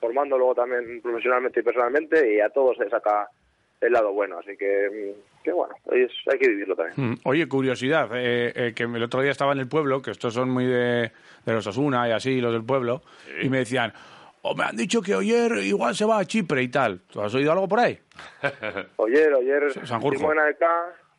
formando 0.00 0.36
luego 0.36 0.54
también 0.54 1.00
profesionalmente 1.02 1.60
y 1.60 1.62
personalmente 1.62 2.34
y 2.34 2.40
a 2.40 2.50
todos 2.50 2.76
se 2.76 2.90
saca 2.90 3.28
el 3.86 3.92
lado 3.92 4.12
bueno. 4.12 4.38
Así 4.38 4.56
que, 4.56 4.88
mm, 5.16 5.42
que 5.44 5.52
bueno, 5.52 5.74
es- 5.92 6.12
hay 6.32 6.38
que 6.38 6.48
vivirlo 6.48 6.74
también. 6.76 7.10
Mm. 7.12 7.18
Oye, 7.24 7.48
curiosidad, 7.48 8.08
eh, 8.14 8.52
eh, 8.54 8.72
que 8.74 8.84
el 8.84 9.02
otro 9.02 9.20
día 9.22 9.30
estaba 9.32 9.52
en 9.52 9.58
el 9.60 9.68
pueblo, 9.68 10.00
que 10.02 10.10
estos 10.10 10.34
son 10.34 10.50
muy 10.50 10.66
de, 10.66 11.10
de 11.44 11.52
los 11.52 11.66
Asuna 11.66 12.08
y 12.08 12.12
así, 12.12 12.40
los 12.40 12.52
del 12.52 12.64
pueblo, 12.64 13.02
y 13.42 13.48
me 13.48 13.58
decían, 13.58 13.92
oh, 14.42 14.54
me 14.54 14.64
han 14.64 14.76
dicho 14.76 15.00
que 15.02 15.14
ayer 15.14 15.52
igual 15.64 15.94
se 15.94 16.04
va 16.04 16.18
a 16.18 16.24
Chipre 16.24 16.62
y 16.62 16.68
tal. 16.68 17.00
¿Tú 17.10 17.20
has 17.20 17.34
oído 17.34 17.52
algo 17.52 17.68
por 17.68 17.80
ahí? 17.80 17.98
Oyer, 18.96 19.32
Oyer, 19.34 19.70
Sanjurjo. 19.86 20.18
Simón 20.18 20.38
AEK, 20.38 20.62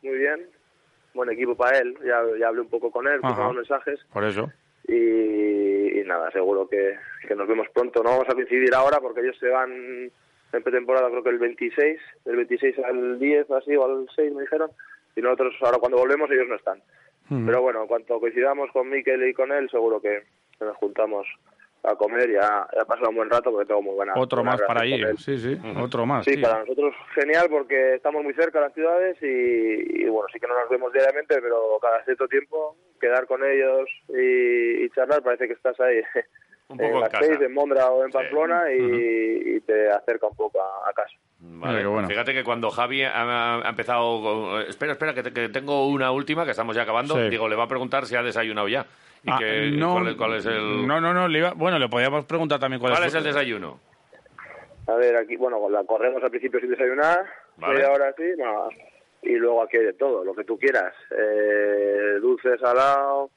muy 0.02 0.18
bien. 0.18 0.46
Buen 1.14 1.30
equipo 1.30 1.54
para 1.56 1.78
él. 1.78 1.96
Ya, 2.04 2.20
ya 2.38 2.48
hablé 2.48 2.60
un 2.60 2.68
poco 2.68 2.90
con 2.90 3.06
él, 3.08 3.20
puso 3.20 3.42
los 3.44 3.54
mensajes. 3.54 3.98
Por 4.12 4.24
eso. 4.24 4.50
y, 4.86 6.00
y 6.00 6.04
nada, 6.04 6.30
seguro 6.30 6.68
que, 6.68 6.94
que 7.26 7.34
nos 7.34 7.48
vemos 7.48 7.66
pronto. 7.72 8.02
No 8.02 8.10
vamos 8.10 8.26
a 8.28 8.34
coincidir 8.34 8.74
ahora 8.74 8.98
porque 9.00 9.20
ellos 9.20 9.36
se 9.40 9.48
van 9.48 10.10
en 10.56 10.62
pretemporada 10.62 11.08
creo 11.10 11.22
que 11.22 11.30
el 11.30 11.38
26, 11.38 12.00
del 12.24 12.36
26 12.36 12.78
al 12.80 13.18
10 13.18 13.50
así 13.50 13.76
o 13.76 13.84
al 13.84 14.08
6 14.14 14.34
me 14.34 14.42
dijeron, 14.42 14.70
y 15.14 15.20
nosotros 15.20 15.54
ahora 15.62 15.78
cuando 15.78 15.98
volvemos 15.98 16.30
ellos 16.30 16.48
no 16.48 16.56
están. 16.56 16.82
Pero 17.28 17.60
bueno, 17.60 17.82
en 17.82 17.88
cuanto 17.88 18.20
coincidamos 18.20 18.70
con 18.70 18.88
Miquel 18.88 19.28
y 19.28 19.34
con 19.34 19.50
él, 19.50 19.68
seguro 19.68 20.00
que 20.00 20.22
nos 20.60 20.76
juntamos 20.76 21.26
a 21.82 21.96
comer 21.96 22.30
y 22.30 22.36
a, 22.36 22.62
a 22.62 22.84
pasar 22.86 23.08
un 23.08 23.16
buen 23.16 23.30
rato 23.30 23.50
porque 23.50 23.66
tengo 23.66 23.82
muy 23.82 23.94
buena 23.94 24.12
Otro 24.16 24.38
buena 24.42 24.52
más 24.52 24.62
para 24.62 24.84
él. 24.84 25.16
Sí, 25.18 25.36
sí, 25.38 25.58
otro 25.76 26.06
más. 26.06 26.24
Sí, 26.24 26.34
tío. 26.34 26.42
para 26.42 26.60
nosotros 26.60 26.94
genial 27.14 27.48
porque 27.50 27.94
estamos 27.94 28.22
muy 28.22 28.34
cerca 28.34 28.60
de 28.60 28.66
las 28.66 28.74
ciudades 28.74 29.16
y, 29.22 30.02
y, 30.02 30.08
bueno, 30.08 30.28
sí 30.32 30.38
que 30.38 30.46
no 30.46 30.58
nos 30.58 30.68
vemos 30.68 30.92
diariamente, 30.92 31.40
pero 31.40 31.78
cada 31.80 32.04
cierto 32.04 32.28
tiempo 32.28 32.76
quedar 33.00 33.26
con 33.26 33.44
ellos 33.44 33.88
y, 34.08 34.84
y 34.84 34.90
charlar 34.90 35.22
parece 35.22 35.46
que 35.48 35.54
estás 35.54 35.78
ahí 35.80 36.02
Un 36.68 36.78
poco 36.78 36.94
en 36.94 37.00
las 37.00 37.10
casa. 37.10 37.24
seis, 37.26 37.40
en 37.40 37.54
Mondra 37.54 37.90
o 37.90 38.04
en 38.04 38.10
Sí. 38.10 38.18
Pamplona 38.18 38.62
y, 38.72 39.56
y 39.56 39.60
te 39.60 39.88
acerca 39.90 40.26
un 40.26 40.34
poco 40.36 40.60
a, 40.60 40.88
a 40.90 40.92
casa. 40.92 41.14
Vale. 41.38 41.86
Bueno. 41.86 42.08
Fíjate 42.08 42.32
que 42.34 42.42
cuando 42.42 42.70
Javi 42.70 43.02
ha, 43.04 43.58
ha 43.64 43.68
empezado... 43.68 44.20
con- 44.22 44.60
espera, 44.62 44.92
espera, 44.92 45.14
que, 45.14 45.22
te- 45.22 45.32
que 45.32 45.48
tengo 45.48 45.86
una 45.88 46.10
última, 46.10 46.44
que 46.44 46.50
estamos 46.50 46.74
ya 46.74 46.82
acabando. 46.82 47.14
Sí. 47.14 47.28
Digo, 47.30 47.48
le 47.48 47.54
va 47.56 47.64
a 47.64 47.68
preguntar 47.68 48.04
si 48.06 48.16
ha 48.16 48.22
desayunado 48.22 48.66
ya. 48.68 48.84
¿Y 49.22 49.30
Ah, 49.30 49.36
que, 49.38 49.70
no, 49.72 49.92
cuál, 49.94 50.08
es, 50.08 50.14
cuál 50.16 50.34
es 50.34 50.46
el, 50.46 50.86
No, 50.86 51.00
no, 51.00 51.12
no. 51.14 51.28
le 51.28 51.38
iba- 51.38 51.52
bueno, 51.54 51.78
le 51.78 51.88
podíamos 51.88 52.24
preguntar 52.24 52.58
también 52.58 52.80
cuál, 52.80 52.92
cuál 52.94 53.06
es 53.06 53.14
el 53.14 53.24
desayuno? 53.24 53.78
A 54.88 54.94
ver, 54.94 55.16
aquí, 55.16 55.36
bueno, 55.36 55.68
la 55.68 55.82
corremos 55.84 56.22
al 56.22 56.30
principio 56.30 56.60
sin 56.60 56.70
desayunar, 56.70 57.24
Vale. 57.56 57.74
media 57.74 57.90
hora 57.90 58.08
así, 58.08 58.22
bueno, 58.36 58.68
y 59.22 59.32
luego 59.34 59.62
aquí 59.62 59.78
hay 59.78 59.84
de 59.86 59.92
todo, 59.94 60.24
lo 60.24 60.32
que 60.34 60.44
tú 60.44 60.56
quieras. 60.58 60.94
Eh, 61.10 62.18
dulce, 62.20 62.56
salado, 62.58 63.30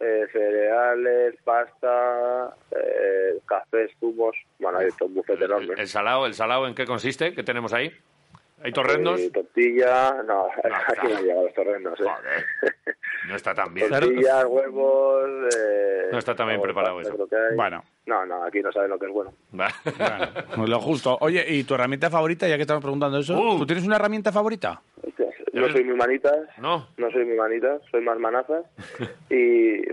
eh, 0.00 0.26
cereales, 0.32 1.34
pasta, 1.44 2.54
eh, 2.70 3.38
cafés, 3.46 3.90
zumos, 4.00 4.36
bueno, 4.58 4.78
hay 4.78 4.88
un 5.00 5.14
bufete 5.14 5.44
enorme. 5.44 5.74
El, 5.76 5.88
salado, 5.88 6.26
¿El 6.26 6.34
salado 6.34 6.66
en 6.66 6.74
qué 6.74 6.84
consiste? 6.84 7.34
¿Qué 7.34 7.42
tenemos 7.42 7.72
ahí? 7.72 7.92
¿Hay 8.62 8.72
torrendos? 8.72 9.20
Eh, 9.20 9.30
tortilla, 9.30 10.22
no, 10.24 10.46
No, 10.46 10.46
aquí 10.88 11.08
no 11.08 11.16
han 11.16 11.22
llegado 11.22 11.44
los 11.44 11.54
torrendos. 11.54 12.00
¿eh? 12.00 12.04
Joder, 12.04 12.46
no 13.28 13.36
está 13.36 13.54
tan 13.54 13.74
bien. 13.74 13.90
Tortillas, 13.90 14.44
huevos... 14.46 15.54
Eh, 15.56 16.08
No 16.10 16.18
está 16.18 16.34
tan 16.34 16.48
bien 16.48 16.60
preparado 16.62 17.00
eso. 17.00 17.28
Bueno. 17.56 17.84
No, 18.06 18.26
no, 18.26 18.44
aquí 18.44 18.60
no 18.60 18.70
saben 18.70 18.90
lo 18.90 18.98
que 18.98 19.06
es 19.06 19.12
bueno. 19.12 19.32
Bueno, 19.50 19.72
lo 20.66 20.80
justo. 20.80 21.16
Oye, 21.20 21.44
¿y 21.48 21.64
tu 21.64 21.74
herramienta 21.74 22.10
favorita, 22.10 22.46
ya 22.46 22.56
que 22.56 22.62
estamos 22.62 22.82
preguntando 22.82 23.18
eso? 23.18 23.34
Uh. 23.38 23.58
¿Tú 23.58 23.66
tienes 23.66 23.86
una 23.86 23.96
herramienta 23.96 24.30
favorita? 24.32 24.80
No 25.52 25.68
soy 25.70 25.84
muy 25.84 25.94
manitas, 25.96 26.34
No. 26.58 26.88
no 26.96 27.10
soy 27.12 27.24
muy 27.24 27.36
manitas, 27.36 27.80
soy 27.90 28.00
más 28.02 28.18
manazas 28.18 28.64
y 29.30 29.34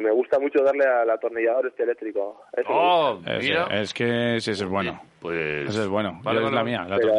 me 0.02 0.12
gusta 0.12 0.40
mucho 0.40 0.64
darle 0.64 0.84
al 0.86 1.08
atornillador 1.10 1.68
este 1.68 1.84
eléctrico. 1.84 2.42
Eso 2.52 2.68
Oh, 2.68 3.20
mira. 3.40 3.68
es 3.80 3.94
que 3.94 4.38
ese 4.38 4.52
es 4.52 4.66
bueno. 4.66 5.00
Pues... 5.22 5.70
Ese 5.70 5.84
es 5.84 5.88
bueno. 5.88 6.20
Vale, 6.24 6.40
vale, 6.40 6.48
es 6.48 6.54
la 6.54 6.64
mía, 6.64 6.84
la 6.90 6.98
Pero- 6.98 7.10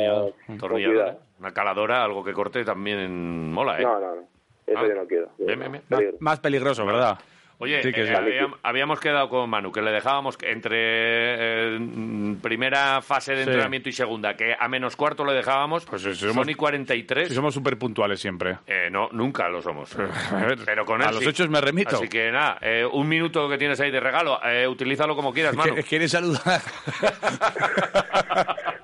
atornillador. 0.56 0.92
cuidado. 0.92 1.18
una 1.38 1.52
caladora, 1.52 2.02
algo 2.04 2.24
que 2.24 2.32
corte 2.32 2.64
también 2.64 3.52
mola, 3.52 3.78
¿eh? 3.78 3.84
No, 3.84 4.00
no, 4.00 4.16
no. 4.16 4.22
Eso 4.66 4.78
Ah. 4.78 4.88
yo 4.88 4.94
no 4.94 5.06
quiero. 5.06 5.28
Bien, 5.38 5.58
bien, 5.60 5.72
bien. 5.72 5.82
Más, 5.88 5.98
Peligro. 6.00 6.16
más 6.20 6.40
peligroso, 6.40 6.84
¿verdad? 6.86 7.18
Oye, 7.62 7.80
Sí 7.80 7.92
que 7.92 8.02
eh, 8.02 8.46
habíamos 8.64 8.98
quedado 8.98 9.28
con 9.28 9.48
Manu 9.48 9.70
que 9.70 9.80
le 9.82 9.92
dejábamos 9.92 10.36
entre 10.42 11.76
eh, 11.76 12.36
primera 12.42 13.00
fase 13.02 13.36
de 13.36 13.44
Sí. 13.44 13.50
entrenamiento 13.50 13.88
y 13.88 13.92
segunda, 13.92 14.34
que 14.34 14.56
a 14.58 14.66
menos 14.68 14.96
cuarto 14.96 15.24
le 15.24 15.32
dejábamos, 15.32 15.84
Pues 15.84 16.02
si 16.02 16.12
somos- 16.14 16.34
son 16.34 16.50
y 16.50 16.54
43. 16.54 17.28
Si 17.28 17.34
somos 17.36 17.54
súper 17.54 17.78
puntuales 17.78 18.18
siempre. 18.20 18.58
Eh, 18.66 18.88
no, 18.90 19.08
nunca 19.12 19.48
lo 19.48 19.62
somos. 19.62 19.94
A 20.32 20.44
ver, 20.44 20.58
Pero 20.64 20.84
con 20.84 21.00
él 21.02 21.06
a 21.06 21.12
los 21.12 21.24
hechos 21.24 21.48
me 21.48 21.60
remito. 21.60 21.94
Así 21.96 22.08
que 22.08 22.32
nada, 22.32 22.58
eh, 22.60 22.84
un 22.84 23.08
minuto 23.08 23.48
que 23.48 23.58
tienes 23.58 23.78
ahí 23.80 23.92
de 23.92 24.00
regalo, 24.00 24.40
utilízalo 24.68 25.14
como 25.14 25.32
quieras, 25.32 25.54
Manu. 25.54 25.76
¿Qué- 25.76 25.84
¿Quieres 25.84 26.10
saludar? 26.10 26.60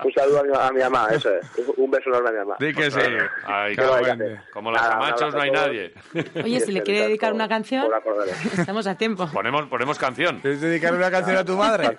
Un 0.05 0.13
saludo 0.13 0.41
a 0.41 0.43
mi, 0.45 0.51
a 0.55 0.71
mi 0.73 0.81
mamá, 0.81 1.09
eso 1.13 1.35
es. 1.35 1.47
Un 1.77 1.91
beso 1.91 2.09
enorme 2.11 2.29
a 2.29 2.33
mi 2.33 2.39
mamá. 2.39 2.57
Di 2.61 2.73
que 2.73 2.91
sí. 2.91 3.01
Ay, 3.45 3.77
bueno. 3.77 4.25
Como 4.53 4.71
los 4.71 4.81
camachos 4.81 5.35
no 5.35 5.41
hay 5.41 5.51
nadie. 5.51 5.93
Oye, 6.43 6.61
si 6.61 6.73
le 6.73 6.83
quiere 6.83 7.03
dedicar 7.07 7.33
una 7.33 7.49
canción, 7.49 7.89
estamos 8.59 8.87
a 8.87 8.97
tiempo. 8.97 9.29
Ponemos, 9.33 9.67
ponemos 9.67 9.99
canción. 9.99 10.39
¿Quieres 10.41 10.61
dedicar 10.61 10.95
una 10.95 11.11
canción 11.11 11.37
a 11.37 11.45
tu 11.45 11.57
madre? 11.57 11.97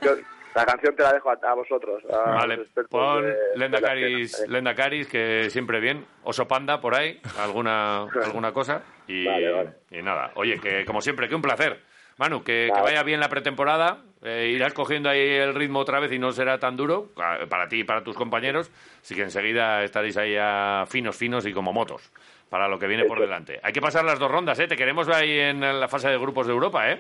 La 0.56 0.66
canción 0.66 0.96
te 0.96 1.04
la 1.04 1.14
dejo 1.14 1.30
a, 1.30 1.38
a 1.44 1.54
vosotros. 1.54 2.04
a 2.12 2.32
Vale, 2.32 2.66
pon 2.90 3.22
de- 3.24 3.36
Lenda 3.56 3.80
Caris. 3.80 4.46
Lenda 4.48 4.74
Caris, 4.74 5.08
que 5.08 5.48
siempre 5.52 5.80
bien. 5.80 6.06
Oso 6.24 6.48
Panda 6.48 6.82
por 6.82 6.96
ahí, 6.96 7.22
alguna, 7.40 8.04
alguna 8.26 8.52
cosa. 8.52 8.82
Y, 9.08 9.26
Vale, 9.26 9.52
vale. 9.52 9.70
y 9.92 10.02
nada, 10.02 10.32
oye, 10.36 10.60
que 10.60 10.86
como 10.86 11.02
siempre, 11.02 11.30
que 11.30 11.36
un 11.36 11.42
placer. 11.42 11.80
Manu, 12.18 12.44
que, 12.44 12.66
que 12.66 12.72
Vale. 12.72 12.84
vaya 12.84 13.04
bien 13.04 13.20
la 13.20 13.30
pretemporada. 13.30 14.00
Eh, 14.24 14.52
irás 14.54 14.74
cogiendo 14.74 15.10
ahí 15.10 15.20
el 15.20 15.54
ritmo 15.56 15.80
otra 15.80 16.00
vez 16.00 16.12
y 16.12 16.20
no 16.20 16.32
será 16.32 16.58
tan 16.60 16.76
duro 16.76 17.10
ah, 17.18 17.38
para 17.50 17.68
ti 17.68 17.82
y 17.82 17.84
para 17.84 18.04
tus 18.04 18.16
compañeros. 18.16 18.70
Así 19.02 19.16
que 19.16 19.22
enseguida 19.24 19.84
estaréis 19.84 20.18
ahí 20.18 20.34
ya 20.34 20.86
finos, 20.88 21.16
finos 21.16 21.46
y 21.46 21.54
como 21.54 21.72
motos 21.74 22.12
para 22.50 22.68
lo 22.68 22.80
que 22.80 22.88
viene 22.88 23.06
por 23.06 23.20
delante. 23.20 23.60
Hay 23.64 23.72
que 23.72 23.82
pasar 23.82 24.04
las 24.04 24.18
dos 24.20 24.30
rondas, 24.32 24.60
¿eh? 24.60 24.68
Te 24.68 24.76
queremos 24.76 25.08
ahí 25.10 25.40
en 25.40 25.60
la 25.80 25.88
fase 25.88 26.10
de 26.10 26.18
grupos 26.18 26.48
de 26.48 26.54
Europa, 26.54 26.92
¿eh? 26.92 27.00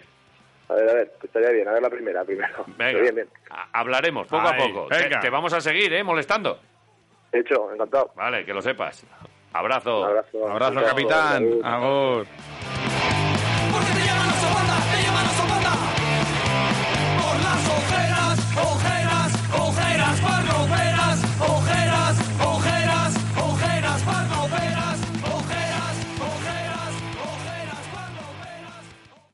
A 0.69 0.73
ver, 0.75 0.89
a 0.89 0.93
ver, 0.93 1.11
que 1.19 1.25
estaría 1.25 1.49
bien. 1.49 1.67
A 1.67 1.71
ver 1.71 1.81
la 1.81 1.89
primera 1.89 2.23
primero. 2.23 2.63
Venga, 2.77 3.01
Bien, 3.01 3.15
bien. 3.15 3.27
a- 3.49 3.67
hablaremos 3.79 4.27
poco 4.27 4.47
a 4.47 4.55
poco. 4.55 4.87
Te, 4.87 4.97
venga. 4.99 5.19
te 5.19 5.29
vamos 5.31 5.51
a 5.53 5.59
seguir, 5.61 5.91
¿eh? 5.93 6.03
Molestando. 6.03 6.59
Hecho, 7.31 7.73
encantado. 7.73 8.11
Vale, 8.15 8.45
que 8.45 8.53
lo 8.53 8.61
sepas. 8.61 9.05
Abrazo. 9.53 10.01
Un 10.33 10.51
abrazo. 10.51 10.83
Capitán. 10.85 11.47
Agur. 11.63 12.27